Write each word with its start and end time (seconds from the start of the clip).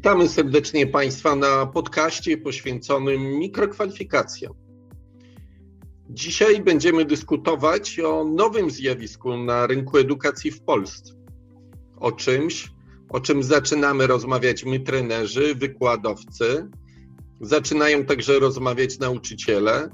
Witamy 0.00 0.28
serdecznie 0.28 0.86
Państwa 0.86 1.36
na 1.36 1.66
podcaście 1.66 2.38
poświęconym 2.38 3.38
mikrokwalifikacjom. 3.38 4.54
Dzisiaj 6.10 6.62
będziemy 6.62 7.04
dyskutować 7.04 8.00
o 8.00 8.24
nowym 8.24 8.70
zjawisku 8.70 9.36
na 9.36 9.66
rynku 9.66 9.98
edukacji 9.98 10.50
w 10.50 10.62
Polsce. 10.62 11.14
O 11.96 12.12
czymś, 12.12 12.72
o 13.08 13.20
czym 13.20 13.42
zaczynamy 13.42 14.06
rozmawiać 14.06 14.64
my, 14.64 14.80
trenerzy, 14.80 15.54
wykładowcy, 15.54 16.68
zaczynają 17.40 18.04
także 18.04 18.38
rozmawiać 18.38 18.98
nauczyciele, 18.98 19.90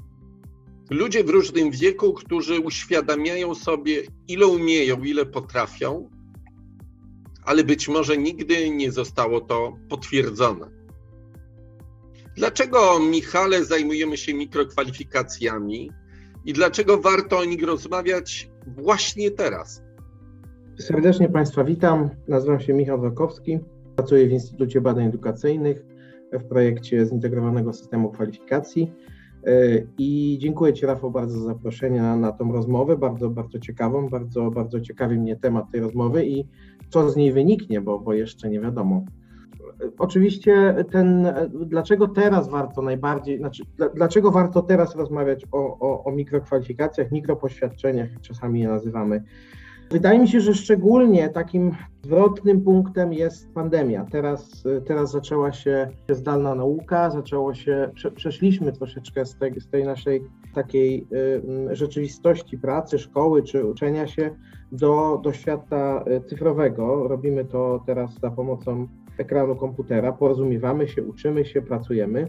ludzie 0.89 1.23
w 1.23 1.29
różnym 1.29 1.71
wieku, 1.71 2.13
którzy 2.13 2.59
uświadamiają 2.59 3.55
sobie, 3.55 4.03
ile 4.27 4.47
umieją, 4.47 5.03
ile 5.03 5.25
potrafią, 5.25 6.09
ale 7.47 7.63
być 7.63 7.87
może 7.87 8.17
nigdy 8.17 8.69
nie 8.69 8.91
zostało 8.91 9.41
to 9.41 9.77
potwierdzone. 9.89 10.67
Dlaczego, 12.35 12.99
Michale, 12.99 13.65
zajmujemy 13.65 14.17
się 14.17 14.33
mikrokwalifikacjami 14.33 15.91
i 16.45 16.53
dlaczego 16.53 16.97
warto 16.97 17.37
o 17.37 17.45
nich 17.45 17.63
rozmawiać 17.63 18.49
właśnie 18.77 19.31
teraz? 19.31 19.83
Serdecznie 20.79 21.29
Państwa 21.29 21.63
witam. 21.63 22.09
Nazywam 22.27 22.59
się 22.59 22.73
Michał 22.73 23.01
Wakowski. 23.01 23.59
Pracuję 23.95 24.27
w 24.27 24.31
Instytucie 24.31 24.81
Badań 24.81 25.05
Edukacyjnych 25.05 25.85
w 26.31 26.43
projekcie 26.43 27.05
Zintegrowanego 27.05 27.73
Systemu 27.73 28.11
Kwalifikacji. 28.11 28.91
E, 29.45 29.83
I 29.97 30.37
dziękuję 30.41 30.73
Ci, 30.73 30.85
Rafał, 30.85 31.11
bardzo 31.11 31.39
za 31.39 31.45
zaproszenie 31.45 32.01
na, 32.01 32.15
na 32.15 32.31
tą 32.31 32.51
rozmowę, 32.51 32.97
bardzo, 32.97 33.29
bardzo 33.29 33.59
ciekawą, 33.59 34.09
bardzo, 34.09 34.51
bardzo 34.51 34.81
ciekawi 34.81 35.19
mnie 35.19 35.35
temat 35.35 35.71
tej 35.71 35.81
rozmowy 35.81 36.25
i 36.25 36.45
co 36.89 37.09
z 37.09 37.15
niej 37.15 37.31
wyniknie, 37.33 37.81
bo, 37.81 37.99
bo 37.99 38.13
jeszcze 38.13 38.49
nie 38.49 38.59
wiadomo. 38.59 39.05
Oczywiście 39.97 40.85
ten, 40.91 41.33
dlaczego 41.65 42.07
teraz 42.07 42.49
warto 42.49 42.81
najbardziej, 42.81 43.37
znaczy, 43.37 43.63
dlaczego 43.95 44.31
warto 44.31 44.61
teraz 44.61 44.95
rozmawiać 44.95 45.45
o, 45.51 45.79
o, 45.79 46.03
o 46.03 46.11
mikrokwalifikacjach, 46.11 47.11
mikropoświadczeniach, 47.11 48.09
czasami 48.21 48.59
je 48.59 48.67
nazywamy, 48.67 49.23
Wydaje 49.91 50.19
mi 50.19 50.27
się, 50.27 50.41
że 50.41 50.53
szczególnie 50.53 51.29
takim 51.29 51.75
zwrotnym 52.03 52.61
punktem 52.61 53.13
jest 53.13 53.53
pandemia. 53.53 54.05
Teraz, 54.11 54.63
teraz 54.85 55.11
zaczęła 55.11 55.51
się 55.51 55.89
zdalna 56.09 56.55
nauka, 56.55 57.09
zaczęło 57.09 57.53
się, 57.53 57.91
przeszliśmy 58.15 58.71
troszeczkę 58.71 59.25
z 59.25 59.37
tej, 59.37 59.61
z 59.61 59.69
tej 59.69 59.83
naszej 59.83 60.23
takiej 60.57 61.07
y, 61.71 61.75
rzeczywistości 61.75 62.57
pracy, 62.57 62.99
szkoły 62.99 63.43
czy 63.43 63.65
uczenia 63.65 64.07
się 64.07 64.35
do, 64.71 65.21
do 65.23 65.33
świata 65.33 66.03
y, 66.07 66.21
cyfrowego. 66.29 67.07
Robimy 67.07 67.45
to 67.45 67.83
teraz 67.85 68.19
za 68.19 68.31
pomocą 68.31 68.87
ekranu 69.17 69.55
komputera, 69.55 70.11
porozumiewamy 70.11 70.87
się, 70.87 71.03
uczymy 71.03 71.45
się, 71.45 71.61
pracujemy. 71.61 72.27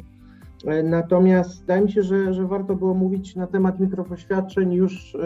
Natomiast 0.84 1.60
wydaje 1.60 1.82
mi 1.82 1.92
się, 1.92 2.02
że, 2.02 2.34
że 2.34 2.46
warto 2.46 2.74
było 2.74 2.94
mówić 2.94 3.36
na 3.36 3.46
temat 3.46 3.80
mikropoświadczeń 3.80 4.72
już 4.72 5.14
y, 5.14 5.18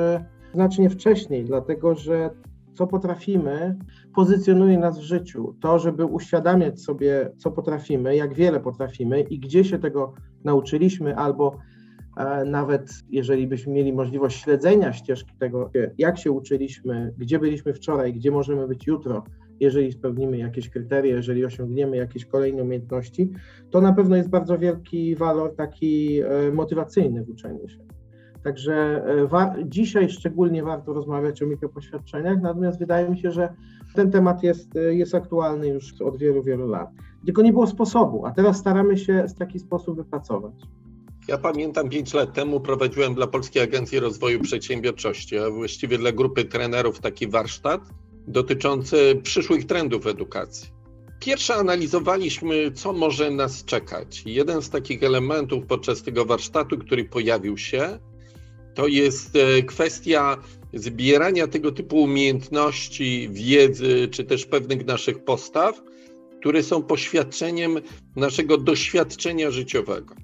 znacznie 0.54 0.90
wcześniej, 0.90 1.44
dlatego 1.44 1.94
że 1.94 2.30
co 2.74 2.86
potrafimy, 2.86 3.76
pozycjonuje 4.14 4.78
nas 4.78 4.98
w 4.98 5.02
życiu. 5.02 5.54
To, 5.60 5.78
żeby 5.78 6.04
uświadamiać 6.04 6.80
sobie, 6.80 7.30
co 7.36 7.50
potrafimy, 7.50 8.16
jak 8.16 8.34
wiele 8.34 8.60
potrafimy 8.60 9.20
i 9.20 9.38
gdzie 9.38 9.64
się 9.64 9.78
tego 9.78 10.14
nauczyliśmy, 10.44 11.16
albo 11.16 11.56
e, 11.56 11.58
nawet 12.46 12.90
jeżeli 13.10 13.46
byśmy 13.46 13.72
mieli 13.72 13.92
możliwość 13.92 14.42
śledzenia 14.42 14.92
ścieżki 14.92 15.32
tego, 15.38 15.70
jak 15.98 16.18
się 16.18 16.32
uczyliśmy, 16.32 17.14
gdzie 17.18 17.38
byliśmy 17.38 17.74
wczoraj, 17.74 18.14
gdzie 18.14 18.30
możemy 18.30 18.68
być 18.68 18.86
jutro, 18.86 19.24
jeżeli 19.60 19.92
spełnimy 19.92 20.38
jakieś 20.38 20.70
kryteria, 20.70 21.16
jeżeli 21.16 21.44
osiągniemy 21.44 21.96
jakieś 21.96 22.24
kolejne 22.24 22.62
umiejętności, 22.62 23.32
to 23.70 23.80
na 23.80 23.92
pewno 23.92 24.16
jest 24.16 24.28
bardzo 24.28 24.58
wielki 24.58 25.16
walor 25.16 25.54
taki 25.56 26.20
e, 26.20 26.52
motywacyjny 26.52 27.24
w 27.24 27.30
uczeniu 27.30 27.68
się. 27.68 27.78
Także 28.42 29.04
e, 29.32 29.64
dzisiaj 29.64 30.10
szczególnie 30.10 30.62
warto 30.62 30.92
rozmawiać 30.92 31.42
o 31.42 31.46
mikropoświadczeniach, 31.46 32.40
natomiast 32.42 32.78
wydaje 32.78 33.08
mi 33.08 33.18
się, 33.18 33.30
że 33.30 33.54
ten 33.94 34.10
temat 34.10 34.42
jest, 34.42 34.76
e, 34.76 34.94
jest 34.94 35.14
aktualny 35.14 35.68
już 35.68 36.02
od 36.02 36.18
wielu, 36.18 36.42
wielu 36.42 36.68
lat. 36.68 36.90
Tylko 37.26 37.42
nie 37.42 37.52
było 37.52 37.66
sposobu, 37.66 38.26
a 38.26 38.30
teraz 38.30 38.56
staramy 38.56 38.98
się 38.98 39.24
w 39.28 39.34
taki 39.34 39.58
sposób 39.58 39.96
wypracować. 39.96 40.54
Ja 41.28 41.38
pamiętam 41.38 41.88
pięć 41.88 42.14
lat 42.14 42.34
temu 42.34 42.60
prowadziłem 42.60 43.14
dla 43.14 43.26
Polskiej 43.26 43.62
Agencji 43.62 44.00
Rozwoju 44.00 44.40
Przedsiębiorczości, 44.40 45.38
a 45.38 45.50
właściwie 45.50 45.98
dla 45.98 46.12
grupy 46.12 46.44
trenerów 46.44 47.00
taki 47.00 47.28
warsztat 47.28 47.80
dotyczący 48.26 49.20
przyszłych 49.22 49.66
trendów 49.66 50.06
edukacji. 50.06 50.68
Pierwsze 51.20 51.54
analizowaliśmy, 51.54 52.72
co 52.72 52.92
może 52.92 53.30
nas 53.30 53.64
czekać. 53.64 54.22
Jeden 54.26 54.62
z 54.62 54.70
takich 54.70 55.02
elementów 55.02 55.66
podczas 55.66 56.02
tego 56.02 56.24
warsztatu, 56.24 56.78
który 56.78 57.04
pojawił 57.04 57.58
się, 57.58 57.98
to 58.74 58.86
jest 58.86 59.36
e, 59.36 59.62
kwestia 59.62 60.36
zbierania 60.74 61.46
tego 61.46 61.72
typu 61.72 62.02
umiejętności, 62.02 63.28
wiedzy, 63.32 64.08
czy 64.10 64.24
też 64.24 64.46
pewnych 64.46 64.86
naszych 64.86 65.24
postaw, 65.24 65.82
które 66.40 66.62
są 66.62 66.82
poświadczeniem 66.82 67.80
naszego 68.16 68.58
doświadczenia 68.58 69.50
życiowego. 69.50 70.14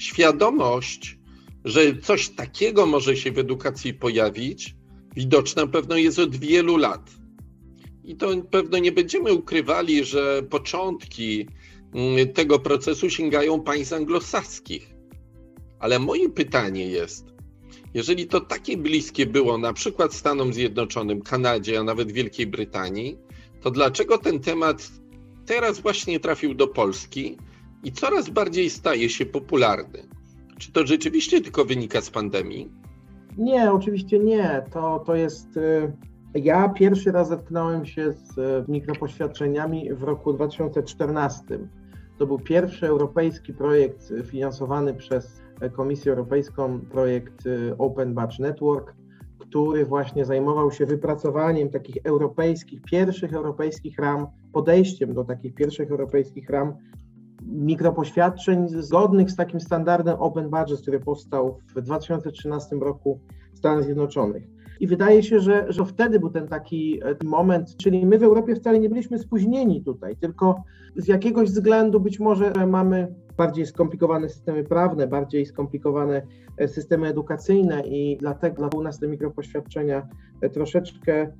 Świadomość, 0.00 1.18
że 1.64 1.96
coś 1.96 2.28
takiego 2.28 2.86
może 2.86 3.16
się 3.16 3.32
w 3.32 3.38
edukacji 3.38 3.94
pojawić, 3.94 4.74
widoczna 5.16 5.66
pewno 5.66 5.96
jest 5.96 6.18
od 6.18 6.36
wielu 6.36 6.76
lat. 6.76 7.10
I 8.04 8.16
to 8.16 8.28
pewno 8.50 8.78
nie 8.78 8.92
będziemy 8.92 9.32
ukrywali, 9.32 10.04
że 10.04 10.42
początki 10.42 11.46
mm, 11.94 12.32
tego 12.32 12.58
procesu 12.58 13.10
sięgają 13.10 13.62
państw 13.62 13.92
anglosaskich. 13.92 14.94
Ale 15.78 15.98
moje 15.98 16.28
pytanie 16.28 16.86
jest, 16.86 17.26
jeżeli 17.94 18.26
to 18.26 18.40
takie 18.40 18.76
bliskie 18.76 19.26
było 19.26 19.58
na 19.58 19.72
przykład 19.72 20.14
Stanom 20.14 20.52
Zjednoczonym, 20.52 21.22
Kanadzie, 21.22 21.78
a 21.78 21.84
nawet 21.84 22.12
Wielkiej 22.12 22.46
Brytanii, 22.46 23.18
to 23.62 23.70
dlaczego 23.70 24.18
ten 24.18 24.40
temat 24.40 24.90
teraz 25.46 25.80
właśnie 25.80 26.20
trafił 26.20 26.54
do 26.54 26.68
Polski 26.68 27.36
i 27.84 27.92
coraz 27.92 28.30
bardziej 28.30 28.70
staje 28.70 29.08
się 29.08 29.26
popularny? 29.26 29.98
Czy 30.58 30.72
to 30.72 30.86
rzeczywiście 30.86 31.40
tylko 31.40 31.64
wynika 31.64 32.00
z 32.00 32.10
pandemii? 32.10 32.70
Nie, 33.38 33.72
oczywiście 33.72 34.18
nie. 34.18 34.64
To, 34.70 35.02
to 35.06 35.14
jest. 35.14 35.56
Y, 35.56 35.92
ja 36.34 36.68
pierwszy 36.68 37.12
raz 37.12 37.28
zetknąłem 37.28 37.86
się 37.86 38.12
z 38.12 38.38
y, 38.38 38.64
mikropoświadczeniami 38.68 39.94
w 39.94 40.02
roku 40.02 40.32
2014. 40.32 41.58
To 42.18 42.26
był 42.26 42.38
pierwszy 42.38 42.86
europejski 42.86 43.54
projekt 43.54 44.12
finansowany 44.24 44.94
przez 44.94 45.42
Komisję 45.72 46.12
Europejską 46.12 46.80
projekt 46.80 47.46
y, 47.46 47.74
Open 47.78 48.14
Batch 48.14 48.38
Network, 48.38 48.94
który 49.38 49.86
właśnie 49.86 50.24
zajmował 50.24 50.72
się 50.72 50.86
wypracowaniem 50.86 51.70
takich 51.70 51.96
europejskich, 52.04 52.82
pierwszych 52.82 53.32
europejskich 53.32 53.98
ram, 53.98 54.26
podejściem 54.52 55.14
do 55.14 55.24
takich 55.24 55.54
pierwszych 55.54 55.90
europejskich 55.90 56.50
ram 56.50 56.74
mikropoświadczeń 57.46 58.68
zgodnych 58.68 59.30
z 59.30 59.36
takim 59.36 59.60
standardem 59.60 60.16
Open 60.18 60.50
Badges, 60.50 60.82
który 60.82 61.00
powstał 61.00 61.58
w 61.76 61.80
2013 61.82 62.76
roku 62.76 63.20
w 63.52 63.58
Stanach 63.58 63.84
Zjednoczonych. 63.84 64.59
I 64.80 64.86
wydaje 64.86 65.22
się, 65.22 65.40
że, 65.40 65.66
że 65.68 65.84
wtedy 65.84 66.20
był 66.20 66.30
ten 66.30 66.48
taki 66.48 67.00
e, 67.04 67.16
moment, 67.24 67.76
czyli 67.76 68.06
my 68.06 68.18
w 68.18 68.22
Europie 68.22 68.54
wcale 68.54 68.80
nie 68.80 68.88
byliśmy 68.88 69.18
spóźnieni 69.18 69.82
tutaj, 69.82 70.16
tylko 70.16 70.62
z 70.96 71.08
jakiegoś 71.08 71.48
względu 71.48 72.00
być 72.00 72.20
może 72.20 72.52
mamy 72.66 73.14
bardziej 73.36 73.66
skomplikowane 73.66 74.28
systemy 74.28 74.64
prawne, 74.64 75.06
bardziej 75.06 75.46
skomplikowane 75.46 76.22
e, 76.56 76.68
systemy 76.68 77.08
edukacyjne 77.08 77.82
i 77.86 78.16
dlatego 78.20 78.68
dla 78.68 78.82
nas 78.82 78.98
te 78.98 79.08
mikropoświadczenia 79.08 80.08
e, 80.40 80.50
troszeczkę 80.50 81.32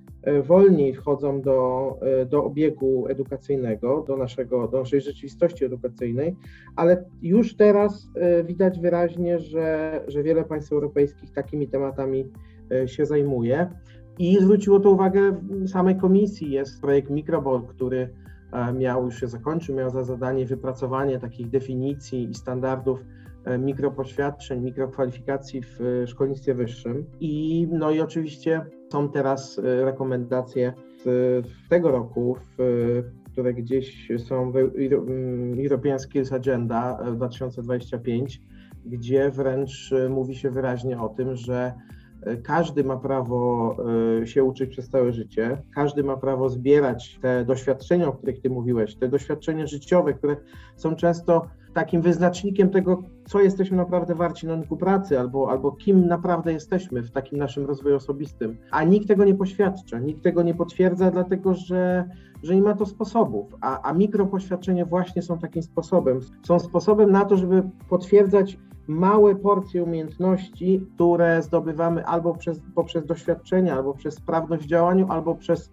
wolniej 0.45 0.95
wchodzą 0.95 1.41
do, 1.41 1.99
do 2.31 2.45
obiegu 2.45 3.07
edukacyjnego, 3.09 4.05
do, 4.09 4.17
naszego, 4.17 4.69
do 4.69 4.79
naszej 4.79 5.01
rzeczywistości 5.01 5.65
edukacyjnej, 5.65 6.37
ale 6.77 7.05
już 7.23 7.57
teraz 7.57 8.09
widać 8.45 8.81
wyraźnie, 8.81 9.39
że, 9.39 10.01
że 10.09 10.23
wiele 10.23 10.45
państw 10.45 10.73
europejskich 10.73 11.33
takimi 11.33 11.69
tematami 11.69 12.25
E, 12.25 12.60
się 12.87 13.07
zajmuje. 13.07 13.71
I 14.19 14.39
zwróciło 14.41 14.81
to 14.81 14.91
uwagę 14.91 15.41
samej 15.67 15.97
komisji. 15.97 16.51
Jest 16.51 16.81
projekt 16.81 17.11
Microbol, 17.11 17.67
który 17.67 18.15
e, 18.53 18.73
miał 18.73 19.05
już 19.05 19.21
się 19.21 19.29
zakończył, 19.29 19.77
miał 19.77 19.91
za 19.91 20.05
zadanie 20.05 20.47
wypracowanie 20.47 21.19
takich 21.19 21.51
definicji 21.51 22.31
i 22.31 22.35
standardów 22.35 23.05
e, 23.45 23.59
mikropoświadczeń, 23.59 24.61
mikrokwalifikacji 24.61 25.63
w 25.63 26.05
szkolnictwie 26.07 26.55
wyższym. 26.55 27.07
I, 27.21 27.69
no 27.73 27.91
i 27.91 28.01
oczywiście 28.01 28.67
są 28.93 29.09
teraz 29.09 29.61
rekomendacje 29.65 30.73
z, 31.05 31.45
tego 31.69 31.91
roku, 31.91 32.37
które 33.33 33.55
gdzieś 33.55 34.09
są 34.19 34.53
w 34.53 34.57
European 35.59 35.99
Skills 35.99 36.33
Agenda 36.33 36.99
2025, 37.15 38.41
gdzie 38.87 39.31
wręcz 39.31 39.95
mówi 40.11 40.35
się 40.35 40.51
wyraźnie 40.51 41.01
o 41.01 41.09
tym, 41.09 41.37
że 41.37 41.73
każdy 42.43 42.85
ma 42.85 42.97
prawo 42.97 43.77
się 44.25 44.45
uczyć 44.45 44.71
przez 44.71 44.89
całe 44.89 45.13
życie, 45.13 45.63
każdy 45.75 46.05
ma 46.05 46.17
prawo 46.17 46.49
zbierać 46.49 47.19
te 47.23 47.45
doświadczenia, 47.45 48.09
o 48.09 48.13
których 48.13 48.41
Ty 48.41 48.51
mówiłeś, 48.51 48.97
te 48.97 49.09
doświadczenia 49.09 49.67
życiowe, 49.67 50.15
które 50.15 50.37
są 50.77 50.97
często 50.97 51.47
takim 51.75 52.03
wyznacznikiem 52.03 52.71
tego, 52.71 53.03
co 53.25 53.41
jesteśmy 53.41 53.77
naprawdę 53.77 54.15
warci 54.15 54.47
na 54.47 54.55
rynku 54.55 54.77
pracy, 54.77 55.21
albo, 55.21 55.51
albo 55.51 55.73
kim 55.73 56.07
naprawdę 56.07 56.53
jesteśmy 56.53 57.03
w 57.03 57.11
takim 57.11 57.39
naszym 57.39 57.67
rozwoju 57.67 57.97
osobistym. 57.97 58.57
A 58.71 58.85
nikt 58.85 59.09
tego 59.09 59.25
nie 59.25 59.35
poświadcza, 59.35 59.99
nikt 59.99 60.23
tego 60.23 60.43
nie 60.43 60.55
potwierdza, 60.55 61.11
dlatego 61.11 61.55
że, 61.55 62.09
że 62.43 62.55
nie 62.55 62.63
ma 62.63 62.75
to 62.75 62.87
sposobów. 62.87 63.55
A, 63.61 63.83
a 63.83 63.93
mikropoświadczenia 63.93 64.85
właśnie 64.85 65.23
są 65.23 65.39
takim 65.39 65.63
sposobem. 65.63 66.21
Są 66.47 66.59
sposobem 66.59 67.13
na 67.13 67.25
to, 67.25 67.37
żeby 67.37 67.63
potwierdzać 67.89 68.59
małe 68.91 69.37
porcje 69.37 69.83
umiejętności, 69.83 70.87
które 70.95 71.43
zdobywamy 71.43 72.07
albo 72.07 72.35
przez, 72.35 72.61
poprzez 72.75 73.07
doświadczenia, 73.07 73.75
albo 73.75 73.95
przez 73.95 74.15
sprawność 74.15 74.63
w 74.65 74.67
działaniu, 74.67 75.07
albo 75.09 75.35
przez 75.35 75.73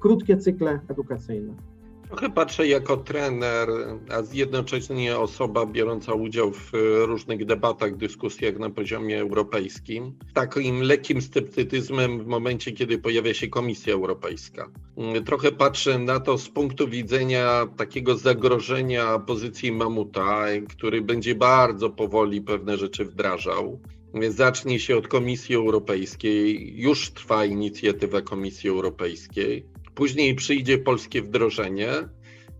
krótkie 0.00 0.36
cykle 0.36 0.80
edukacyjne. 0.88 1.54
Trochę 2.08 2.30
patrzę 2.30 2.68
jako 2.68 2.96
trener, 2.96 3.68
a 4.10 4.22
jednocześnie 4.32 5.18
osoba 5.18 5.66
biorąca 5.66 6.12
udział 6.14 6.52
w 6.52 6.70
różnych 7.06 7.44
debatach, 7.44 7.96
dyskusjach 7.96 8.58
na 8.58 8.70
poziomie 8.70 9.20
europejskim, 9.20 10.12
takim 10.34 10.82
lekkim 10.82 11.22
sceptycyzmem 11.22 12.20
w 12.20 12.26
momencie, 12.26 12.72
kiedy 12.72 12.98
pojawia 12.98 13.34
się 13.34 13.48
Komisja 13.48 13.94
Europejska. 13.94 14.70
Trochę 15.26 15.52
patrzę 15.52 15.98
na 15.98 16.20
to 16.20 16.38
z 16.38 16.48
punktu 16.48 16.88
widzenia 16.88 17.66
takiego 17.76 18.16
zagrożenia 18.16 19.18
pozycji 19.18 19.72
mamuta, 19.72 20.46
który 20.68 21.02
będzie 21.02 21.34
bardzo 21.34 21.90
powoli 21.90 22.40
pewne 22.42 22.76
rzeczy 22.76 23.04
wdrażał 23.04 23.80
zacznie 24.28 24.78
się 24.80 24.96
od 24.96 25.08
Komisji 25.08 25.54
Europejskiej. 25.54 26.72
Już 26.76 27.10
trwa 27.10 27.44
inicjatywa 27.44 28.20
Komisji 28.22 28.70
Europejskiej. 28.70 29.64
Później 29.98 30.34
przyjdzie 30.34 30.78
polskie 30.78 31.22
wdrożenie, 31.22 31.90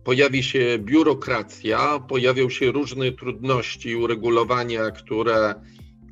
pojawi 0.05 0.43
się 0.43 0.79
biurokracja, 0.79 1.99
pojawią 2.09 2.49
się 2.49 2.73
różne 2.73 3.13
trudności, 3.13 3.97
uregulowania, 3.97 4.91
które 4.91 5.55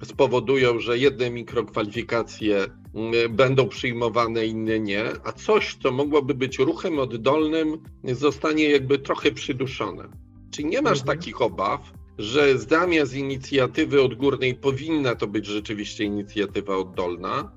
spowodują, 0.05 0.81
że 0.81 0.99
jedne 0.99 1.31
mikrokwalifikacje 1.31 2.57
mm, 2.95 3.37
będą 3.37 3.69
przyjmowane, 3.69 4.47
inne 4.47 4.81
nie, 4.81 5.05
a 5.25 5.33
coś, 5.33 5.77
co 5.83 5.93
mogłoby 5.93 6.35
być 6.35 6.59
ruchem 6.59 6.99
oddolnym, 6.99 7.79
zostanie 8.05 8.71
jakby 8.71 8.99
trochę 8.99 9.33
przyduszone. 9.33 10.09
Czy 10.51 10.65
nie 10.65 10.83
masz 10.83 11.01
mhm. 11.01 11.19
takich 11.19 11.43
obaw, 11.43 11.93
że 12.19 12.59
zamiast 12.59 13.15
inicjatywy 13.15 14.03
odgórnej 14.03 14.55
powinna 14.55 15.15
to 15.15 15.27
być 15.27 15.47
rzeczywiście 15.47 16.05
inicjatywa 16.05 16.77
oddolna, 16.77 17.53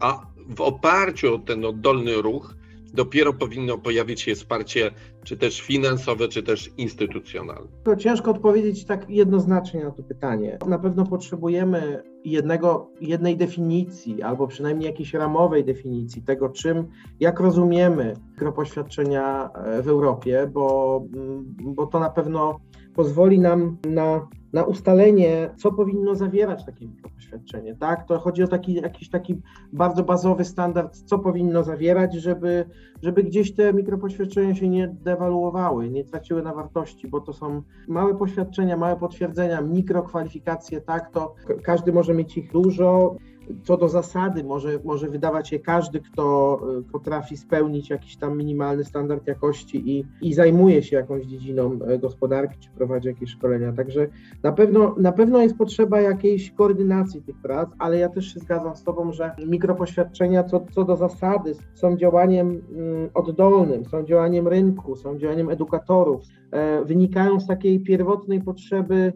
a 0.00 0.26
w 0.48 0.60
oparciu 0.60 1.34
o 1.34 1.38
ten 1.38 1.64
oddolny 1.64 2.22
ruch 2.22 2.57
dopiero 2.94 3.32
powinno 3.32 3.78
pojawić 3.78 4.20
się 4.20 4.34
wsparcie, 4.34 4.90
czy 5.24 5.36
też 5.36 5.60
finansowe, 5.60 6.28
czy 6.28 6.42
też 6.42 6.70
instytucjonalne? 6.76 7.68
To 7.84 7.96
ciężko 7.96 8.30
odpowiedzieć 8.30 8.84
tak 8.84 9.10
jednoznacznie 9.10 9.84
na 9.84 9.90
to 9.90 10.02
pytanie. 10.02 10.58
Na 10.66 10.78
pewno 10.78 11.06
potrzebujemy 11.06 12.02
jednego, 12.24 12.90
jednej 13.00 13.36
definicji, 13.36 14.22
albo 14.22 14.46
przynajmniej 14.46 14.86
jakiejś 14.86 15.14
ramowej 15.14 15.64
definicji 15.64 16.22
tego, 16.22 16.48
czym, 16.48 16.86
jak 17.20 17.40
rozumiemy 17.40 18.14
mikropoświadczenia 18.30 19.50
e, 19.54 19.82
w 19.82 19.88
Europie, 19.88 20.50
bo, 20.52 21.00
mm, 21.14 21.44
bo 21.58 21.86
to 21.86 22.00
na 22.00 22.10
pewno 22.10 22.60
pozwoli 22.94 23.38
nam 23.38 23.78
na, 23.86 24.28
na 24.52 24.64
ustalenie, 24.64 25.50
co 25.56 25.72
powinno 25.72 26.14
zawierać 26.14 26.66
takie 26.66 26.86
mikropoświadczenie. 26.86 27.76
Tak? 27.76 28.06
To 28.06 28.18
chodzi 28.18 28.42
o 28.42 28.48
taki, 28.48 28.74
jakiś 28.74 29.10
taki 29.10 29.40
bardzo 29.72 30.02
bazowy 30.02 30.44
standard, 30.44 30.96
co 30.96 31.18
powinno 31.18 31.64
zawierać, 31.64 32.14
żeby, 32.14 32.64
żeby 33.02 33.22
gdzieś 33.22 33.54
te 33.54 33.72
mikropoświadczenia 33.72 34.54
się 34.54 34.68
nie 34.68 34.88
dewaluowały, 34.88 35.90
nie 35.90 36.04
traciły 36.04 36.42
na 36.42 36.54
wartości, 36.54 37.08
bo 37.08 37.20
to 37.20 37.32
są 37.32 37.62
małe 37.88 38.14
poświadczenia, 38.14 38.76
małe 38.76 38.96
potwierdzenia, 38.96 39.60
mikrokwalifikacje, 39.60 40.80
tak, 40.80 41.10
to 41.10 41.34
każdy 41.62 41.92
może 41.92 42.14
mieć 42.14 42.38
ich 42.38 42.52
dużo, 42.52 43.16
co 43.62 43.76
do 43.76 43.88
zasady 43.88 44.44
może, 44.44 44.78
może 44.84 45.08
wydawać 45.08 45.48
się 45.48 45.58
każdy, 45.58 46.00
kto 46.00 46.58
e, 46.78 46.82
potrafi 46.92 47.36
spełnić 47.36 47.90
jakiś 47.90 48.16
tam 48.16 48.36
minimalny 48.36 48.84
standard 48.84 49.26
jakości 49.26 49.98
i, 49.98 50.04
i 50.22 50.34
zajmuje 50.34 50.82
się 50.82 50.96
jakąś 50.96 51.24
dziedziną 51.24 51.78
e, 51.86 51.98
gospodarki, 51.98 52.58
czy 52.58 52.70
prowadzi 52.70 53.08
jakieś 53.08 53.30
szkolenia. 53.30 53.72
Także 53.72 54.08
na 54.42 54.52
pewno, 54.52 54.94
na 54.98 55.12
pewno 55.12 55.38
jest 55.38 55.56
potrzeba 55.56 56.00
jakiejś 56.00 56.50
koordynacji 56.50 57.22
tych 57.22 57.36
prac, 57.42 57.68
ale 57.78 57.98
ja 57.98 58.08
też 58.08 58.34
się 58.34 58.40
zgadzam 58.40 58.76
z 58.76 58.84
Tobą, 58.84 59.12
że 59.12 59.32
mikropoświadczenia 59.46 60.44
co, 60.44 60.64
co 60.72 60.84
do 60.84 60.96
zasady 60.96 61.54
są 61.74 61.96
działaniem 61.96 62.48
mm, 62.48 62.87
oddolnym, 63.14 63.84
są 63.84 64.04
działaniem 64.04 64.48
rynku, 64.48 64.96
są 64.96 65.18
działaniem 65.18 65.50
edukatorów, 65.50 66.22
e, 66.50 66.84
wynikają 66.84 67.40
z 67.40 67.46
takiej 67.46 67.80
pierwotnej 67.80 68.42
potrzeby 68.42 69.12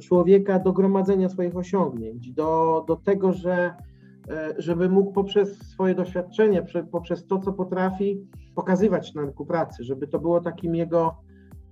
człowieka 0.00 0.58
do 0.58 0.72
gromadzenia 0.72 1.28
swoich 1.28 1.56
osiągnięć, 1.56 2.32
do, 2.32 2.84
do 2.88 2.96
tego, 2.96 3.32
że 3.32 3.74
e, 4.28 4.54
żeby 4.58 4.88
mógł 4.88 5.12
poprzez 5.12 5.58
swoje 5.58 5.94
doświadczenie, 5.94 6.66
poprzez 6.90 7.26
to, 7.26 7.38
co 7.38 7.52
potrafi, 7.52 8.26
pokazywać 8.54 9.14
na 9.14 9.22
rynku 9.22 9.46
pracy, 9.46 9.84
żeby 9.84 10.06
to 10.06 10.18
było 10.18 10.40
takim 10.40 10.74
jego 10.74 11.14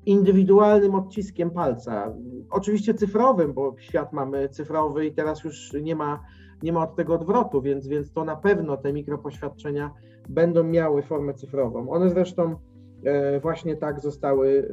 indywidualnym 0.07 0.95
odciskiem 0.95 1.51
palca. 1.51 2.15
Oczywiście 2.51 2.95
cyfrowym, 2.95 3.53
bo 3.53 3.77
świat 3.79 4.13
mamy 4.13 4.49
cyfrowy 4.49 5.07
i 5.07 5.15
teraz 5.15 5.45
już 5.45 5.73
nie 5.83 5.97
ma, 5.97 6.21
nie 6.63 6.73
ma 6.73 6.83
od 6.83 6.97
tego 6.97 7.15
odwrotu, 7.15 7.63
więc, 7.63 7.89
więc 7.89 8.13
to 8.13 8.25
na 8.25 8.37
pewno 8.37 8.77
te 8.77 8.93
mikropoświadczenia 8.93 9.91
będą 10.29 10.65
miały 10.65 11.03
formę 11.03 11.35
cyfrową. 11.35 11.91
One 11.91 12.11
zresztą 12.11 12.57
e, 13.05 13.41
właśnie 13.41 13.77
tak 13.77 14.01
zostały 14.01 14.69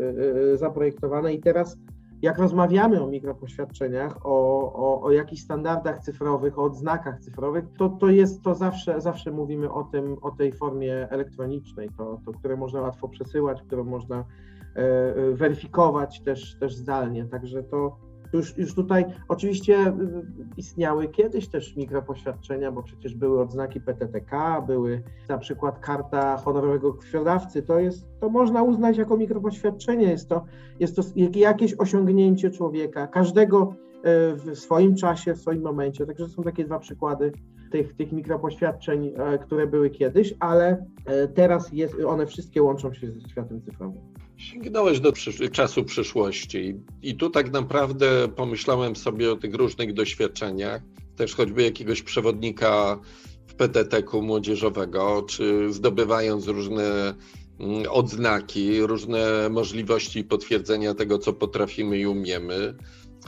e, 0.53 0.57
zaprojektowane 0.57 1.33
i 1.33 1.39
teraz 1.39 1.77
jak 2.21 2.37
rozmawiamy 2.37 3.03
o 3.03 3.07
mikropoświadczeniach, 3.07 4.25
o, 4.25 4.73
o, 4.73 5.01
o 5.01 5.11
jakichś 5.11 5.41
standardach 5.41 5.99
cyfrowych, 5.99 6.59
o 6.59 6.63
odznakach 6.63 7.19
cyfrowych, 7.19 7.65
to, 7.77 7.89
to 7.89 8.09
jest 8.09 8.41
to 8.41 8.55
zawsze, 8.55 9.01
zawsze 9.01 9.31
mówimy 9.31 9.71
o 9.71 9.83
tym, 9.83 10.17
o 10.21 10.31
tej 10.31 10.53
formie 10.53 11.07
elektronicznej, 11.09 11.89
to, 11.97 12.21
to 12.25 12.31
które 12.31 12.57
można 12.57 12.81
łatwo 12.81 13.07
przesyłać, 13.07 13.61
którą 13.61 13.83
można 13.83 14.25
e, 14.75 14.79
e 14.79 15.31
weryfikować 15.33 16.21
też, 16.21 16.55
też 16.59 16.75
zdalnie. 16.75 17.25
Także 17.25 17.63
to, 17.63 17.97
już, 18.33 18.57
już 18.57 18.75
tutaj 18.75 19.05
oczywiście 19.27 19.87
y, 19.87 19.93
istniały 20.57 21.07
kiedyś 21.07 21.47
też 21.47 21.75
mikropoświadczenia, 21.75 22.71
bo 22.71 22.83
przecież 22.83 23.15
były 23.15 23.41
odznaki 23.41 23.81
PTTK, 23.81 24.61
były 24.67 25.03
na 25.29 25.37
przykład 25.37 25.79
karta 25.79 26.37
honorowego 26.37 26.93
krwiodawcy. 26.93 27.61
To 27.61 27.79
jest, 27.79 28.07
to 28.19 28.29
można 28.29 28.63
uznać 28.63 28.97
jako 28.97 29.17
mikropoświadczenie. 29.17 30.05
Jest 30.05 30.29
to, 30.29 30.45
jest 30.79 30.95
to 30.95 31.01
jakieś 31.35 31.73
osiągnięcie 31.73 32.49
człowieka, 32.49 33.07
każdego 33.07 33.73
y, 33.97 34.01
w 34.35 34.59
swoim 34.59 34.95
czasie, 34.95 35.33
w 35.33 35.41
swoim 35.41 35.61
momencie. 35.61 36.05
Także 36.05 36.29
są 36.29 36.43
takie 36.43 36.65
dwa 36.65 36.79
przykłady 36.79 37.31
tych, 37.71 37.93
tych 37.93 38.11
mikropoświadczeń, 38.11 39.07
y, 39.07 39.39
które 39.39 39.67
były 39.67 39.89
kiedyś, 39.89 40.33
ale 40.39 40.85
teraz 41.33 41.73
jest, 41.73 41.95
one 42.07 42.25
wszystkie 42.25 42.63
łączą 42.63 42.93
się 42.93 43.11
ze 43.11 43.29
światem 43.29 43.61
cyfrowym. 43.61 44.20
Sięgnąłeś 44.37 44.99
do 44.99 45.11
przysz 45.11 45.51
czasu 45.51 45.83
przyszłości 45.83 46.75
i 47.01 47.15
tu 47.15 47.29
tak 47.29 47.51
naprawdę 47.51 48.27
pomyślałem 48.27 48.95
sobie 48.95 49.31
o 49.31 49.35
tych 49.35 49.55
różnych 49.55 49.93
doświadczeniach, 49.93 50.81
też 51.15 51.35
choćby 51.35 51.63
jakiegoś 51.63 52.01
przewodnika 52.01 52.99
w 53.47 53.53
PTT-ku 53.53 54.21
młodzieżowego, 54.21 55.25
czy 55.29 55.73
zdobywając 55.73 56.47
różne 56.47 57.13
mm, 57.59 57.83
odznaki, 57.89 58.81
różne 58.81 59.49
możliwości 59.49 60.23
potwierdzenia 60.23 60.93
tego, 60.93 61.17
co 61.17 61.33
potrafimy 61.33 61.99
i 61.99 62.05
umiemy. 62.05 62.75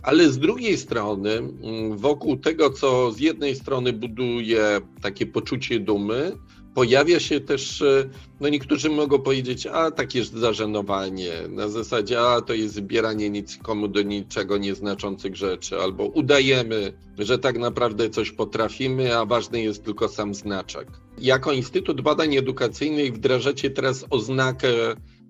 Ale 0.03 0.29
z 0.29 0.39
drugiej 0.39 0.77
strony, 0.77 1.31
mm, 1.31 1.97
wokół 1.97 2.37
tego, 2.37 2.69
co 2.69 3.11
z 3.11 3.19
jednej 3.19 3.55
strony 3.55 3.93
buduje 3.93 4.81
takie 5.01 5.25
poczucie 5.25 5.79
dumy, 5.79 6.37
pojawia 6.75 7.19
się 7.19 7.39
też, 7.39 7.81
e, 7.81 8.09
no 8.39 8.49
niektórzy 8.49 8.89
mogą 8.89 9.19
powiedzieć, 9.19 9.67
a 9.67 9.91
takie 9.91 10.23
zażenowanie, 10.23 11.31
na 11.49 11.69
zasadzie, 11.69 12.21
a 12.21 12.41
to 12.41 12.53
jest 12.53 12.75
zbieranie 12.75 13.29
nic 13.29 13.57
komu 13.57 13.87
do 13.87 14.01
niczego 14.01 14.57
nieznaczących 14.57 15.35
rzeczy, 15.35 15.79
albo 15.79 16.05
udajemy, 16.05 16.93
że 17.19 17.39
tak 17.39 17.57
naprawdę 17.59 18.09
coś 18.09 18.31
potrafimy, 18.31 19.17
a 19.17 19.25
ważny 19.25 19.61
jest 19.61 19.83
tylko 19.83 20.07
sam 20.07 20.33
znaczek. 20.33 20.87
Jako 21.17 21.51
Instytut 21.51 22.01
Badań 22.01 22.35
Edukacyjnych 22.35 23.13
wdrażacie 23.13 23.69
teraz 23.69 24.05
oznakę 24.09 24.67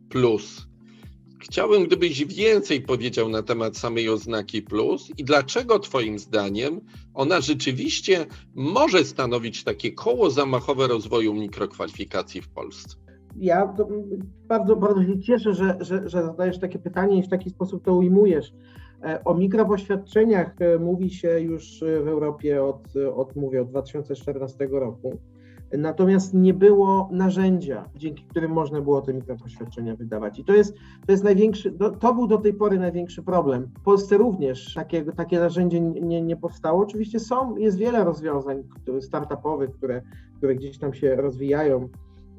plus 0.10 0.73
Chciałbym, 1.44 1.84
gdybyś 1.84 2.26
więcej 2.26 2.82
powiedział 2.82 3.30
na 3.30 3.44
temat 3.44 3.78
samej 3.78 4.10
oznaki 4.10 4.62
plus 4.62 5.12
i 5.18 5.24
dlaczego 5.24 5.80
Twoim 5.80 6.20
zdaniem 6.20 6.82
ona 7.14 7.42
rzeczywiście 7.42 8.26
może 8.56 9.06
stanowić 9.06 9.64
takie 9.64 9.92
koło 9.92 10.30
zamachowe 10.30 10.88
rozwoju 10.88 11.34
mikrokwalifikacji 11.34 12.42
w 12.42 12.50
Polsce. 12.50 12.98
Ja 13.36 13.74
bardzo, 14.48 14.76
bardzo 14.76 15.04
się 15.04 15.22
cieszę, 15.22 15.54
że, 15.54 15.78
że, 15.82 16.10
że 16.10 16.24
zadajesz 16.24 16.60
takie 16.60 16.80
pytanie 16.80 17.20
i 17.20 17.24
w 17.24 17.30
taki 17.30 17.50
sposób 17.50 17.86
to 17.86 17.96
ujmujesz. 17.96 18.54
O 19.26 19.34
mikropoświadczeniach 19.34 20.56
mówi 20.80 21.10
się 21.10 21.40
już 21.40 21.80
w 21.80 22.08
Europie 22.08 22.64
od, 22.64 22.84
od 23.16 23.36
mówię, 23.36 23.62
od 23.62 23.70
2014 23.70 24.68
roku. 24.72 25.18
Natomiast 25.77 26.34
nie 26.34 26.53
było 26.53 27.10
narzędzia, 27.12 27.89
dzięki 27.96 28.24
którym 28.24 28.51
można 28.51 28.82
było 28.82 29.01
te 29.01 29.13
mikropoświadczenia 29.13 29.96
wydawać. 29.96 30.39
I 30.39 30.46
to 30.46 30.53
jest, 30.53 30.75
to 31.06 31.12
jest 31.12 31.24
największy, 31.24 31.72
to 32.00 32.13
był 32.13 32.27
do 32.27 32.38
tej 32.38 32.53
pory 32.53 32.80
największy 32.80 33.24
problem. 33.24 33.70
W 33.80 33.84
Polsce 33.84 34.18
również 34.18 34.74
takie, 34.74 35.06
takie 35.06 35.39
narzędzie 35.39 35.82
nie, 35.82 36.22
nie 36.22 36.38
powstało. 36.38 36.84
Oczywiście 36.84 37.20
są, 37.20 37.58
jest 37.58 37.77
wiele 37.77 38.03
rozwiązań 38.03 38.63
startupowych, 39.01 39.72
które, 39.72 40.01
które 40.38 40.56
gdzieś 40.56 40.77
tam 40.77 40.94
się 40.94 41.15
rozwijają 41.15 41.89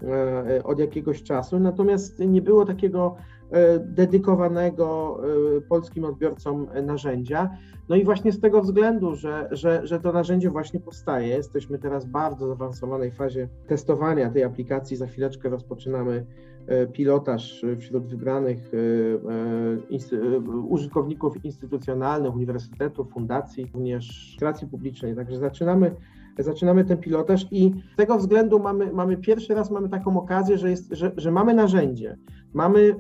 e, 0.03 0.65
od 0.65 0.79
jakiegoś 0.79 1.23
czasu, 1.23 1.59
natomiast 1.61 2.19
nie 2.19 2.43
było 2.43 2.65
takiego 2.65 3.17
e, 3.17 3.34
dedykowanego 3.81 5.21
e, 5.57 5.61
polskim 5.61 6.05
odbiorcom 6.05 6.67
narzędzia. 6.83 7.51
No 7.89 7.97
i 7.97 8.05
właśnie 8.05 8.33
z 8.33 8.41
tego 8.41 8.63
względu, 8.63 9.15
że, 9.15 9.49
że, 9.51 9.87
że 9.87 10.01
to 10.01 10.13
narzędzie 10.13 10.51
właśnie 10.51 10.81
powstaje, 10.81 11.29
jesteśmy 11.29 11.79
teraz 11.79 12.07
w 12.07 12.09
bardzo 12.09 12.47
zaawansowanej 12.47 13.13
fazie 13.13 13.49
testowania 13.67 14.31
tej 14.31 14.45
aplikacji. 14.45 14.97
Za 14.97 15.07
chwileczkę 15.07 15.49
rozpoczynamy 15.49 16.27
e, 16.67 16.87
pilotaż 16.87 17.65
wśród 17.79 18.07
wybranych 18.07 18.71
e, 18.75 20.17
e, 20.17 20.41
użytkowników 20.69 21.45
instytucjonalnych, 21.45 22.35
uniwersytetów, 22.35 23.11
fundacji, 23.11 23.65
również 23.65 23.75
administracji 23.75 24.69
publicznej. 24.69 25.17
Także 25.17 25.39
zaczynamy 25.39 25.97
zaczynamy 26.39 26.85
ten 26.85 26.99
pilotaż 26.99 27.47
i 27.51 27.73
z 27.93 27.97
tego 27.97 28.19
względu 28.19 28.59
mamy, 28.59 28.93
mamy 28.93 29.17
pierwszy 29.17 29.55
raz 29.55 29.71
mamy 29.71 29.89
taką 29.89 30.19
okazję, 30.19 30.59
że, 30.59 30.71
jest, 30.71 30.93
że, 30.93 31.13
że 31.17 31.33
mamy 31.33 31.55
narzędzie. 31.55 32.17
Mamy, 32.55 32.97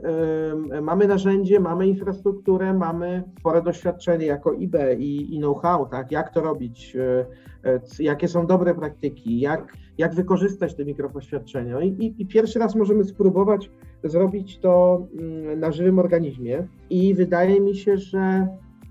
mamy 0.83 1.07
narzędzie, 1.07 1.61
mamy 1.61 1.87
infrastrukturę, 1.87 2.75
mamy 2.75 3.23
spore 3.39 3.63
doświadczenie 3.63 4.27
jako 4.27 4.53
IB 4.53 4.75
i, 4.99 5.35
i 5.37 5.39
know-how, 5.39 5.87
tak, 5.87 6.13
jak 6.13 6.31
to 6.31 6.41
robić, 6.41 6.97
y, 6.97 7.71
y, 8.01 8.03
jakie 8.03 8.29
są 8.29 8.47
dobre 8.47 8.75
praktyki, 8.75 9.41
jak, 9.41 9.77
jak 9.99 10.15
wykorzystać 10.15 10.75
te 10.75 10.85
mikropoświadczenia. 10.85 11.81
I, 11.81 11.89
i, 11.89 12.23
I 12.23 12.27
pierwszy 12.27 12.59
raz 12.59 12.75
możemy 12.75 13.05
spróbować 13.05 13.71
zrobić 14.05 14.59
to 14.59 15.07
mm, 15.19 15.61
na 15.61 15.73
żywym 15.73 15.99
organizmie. 15.99 16.67
I 16.91 17.15
wydaje 17.15 17.61
mi 17.61 17.77
się, 17.77 17.97
że 17.99 18.49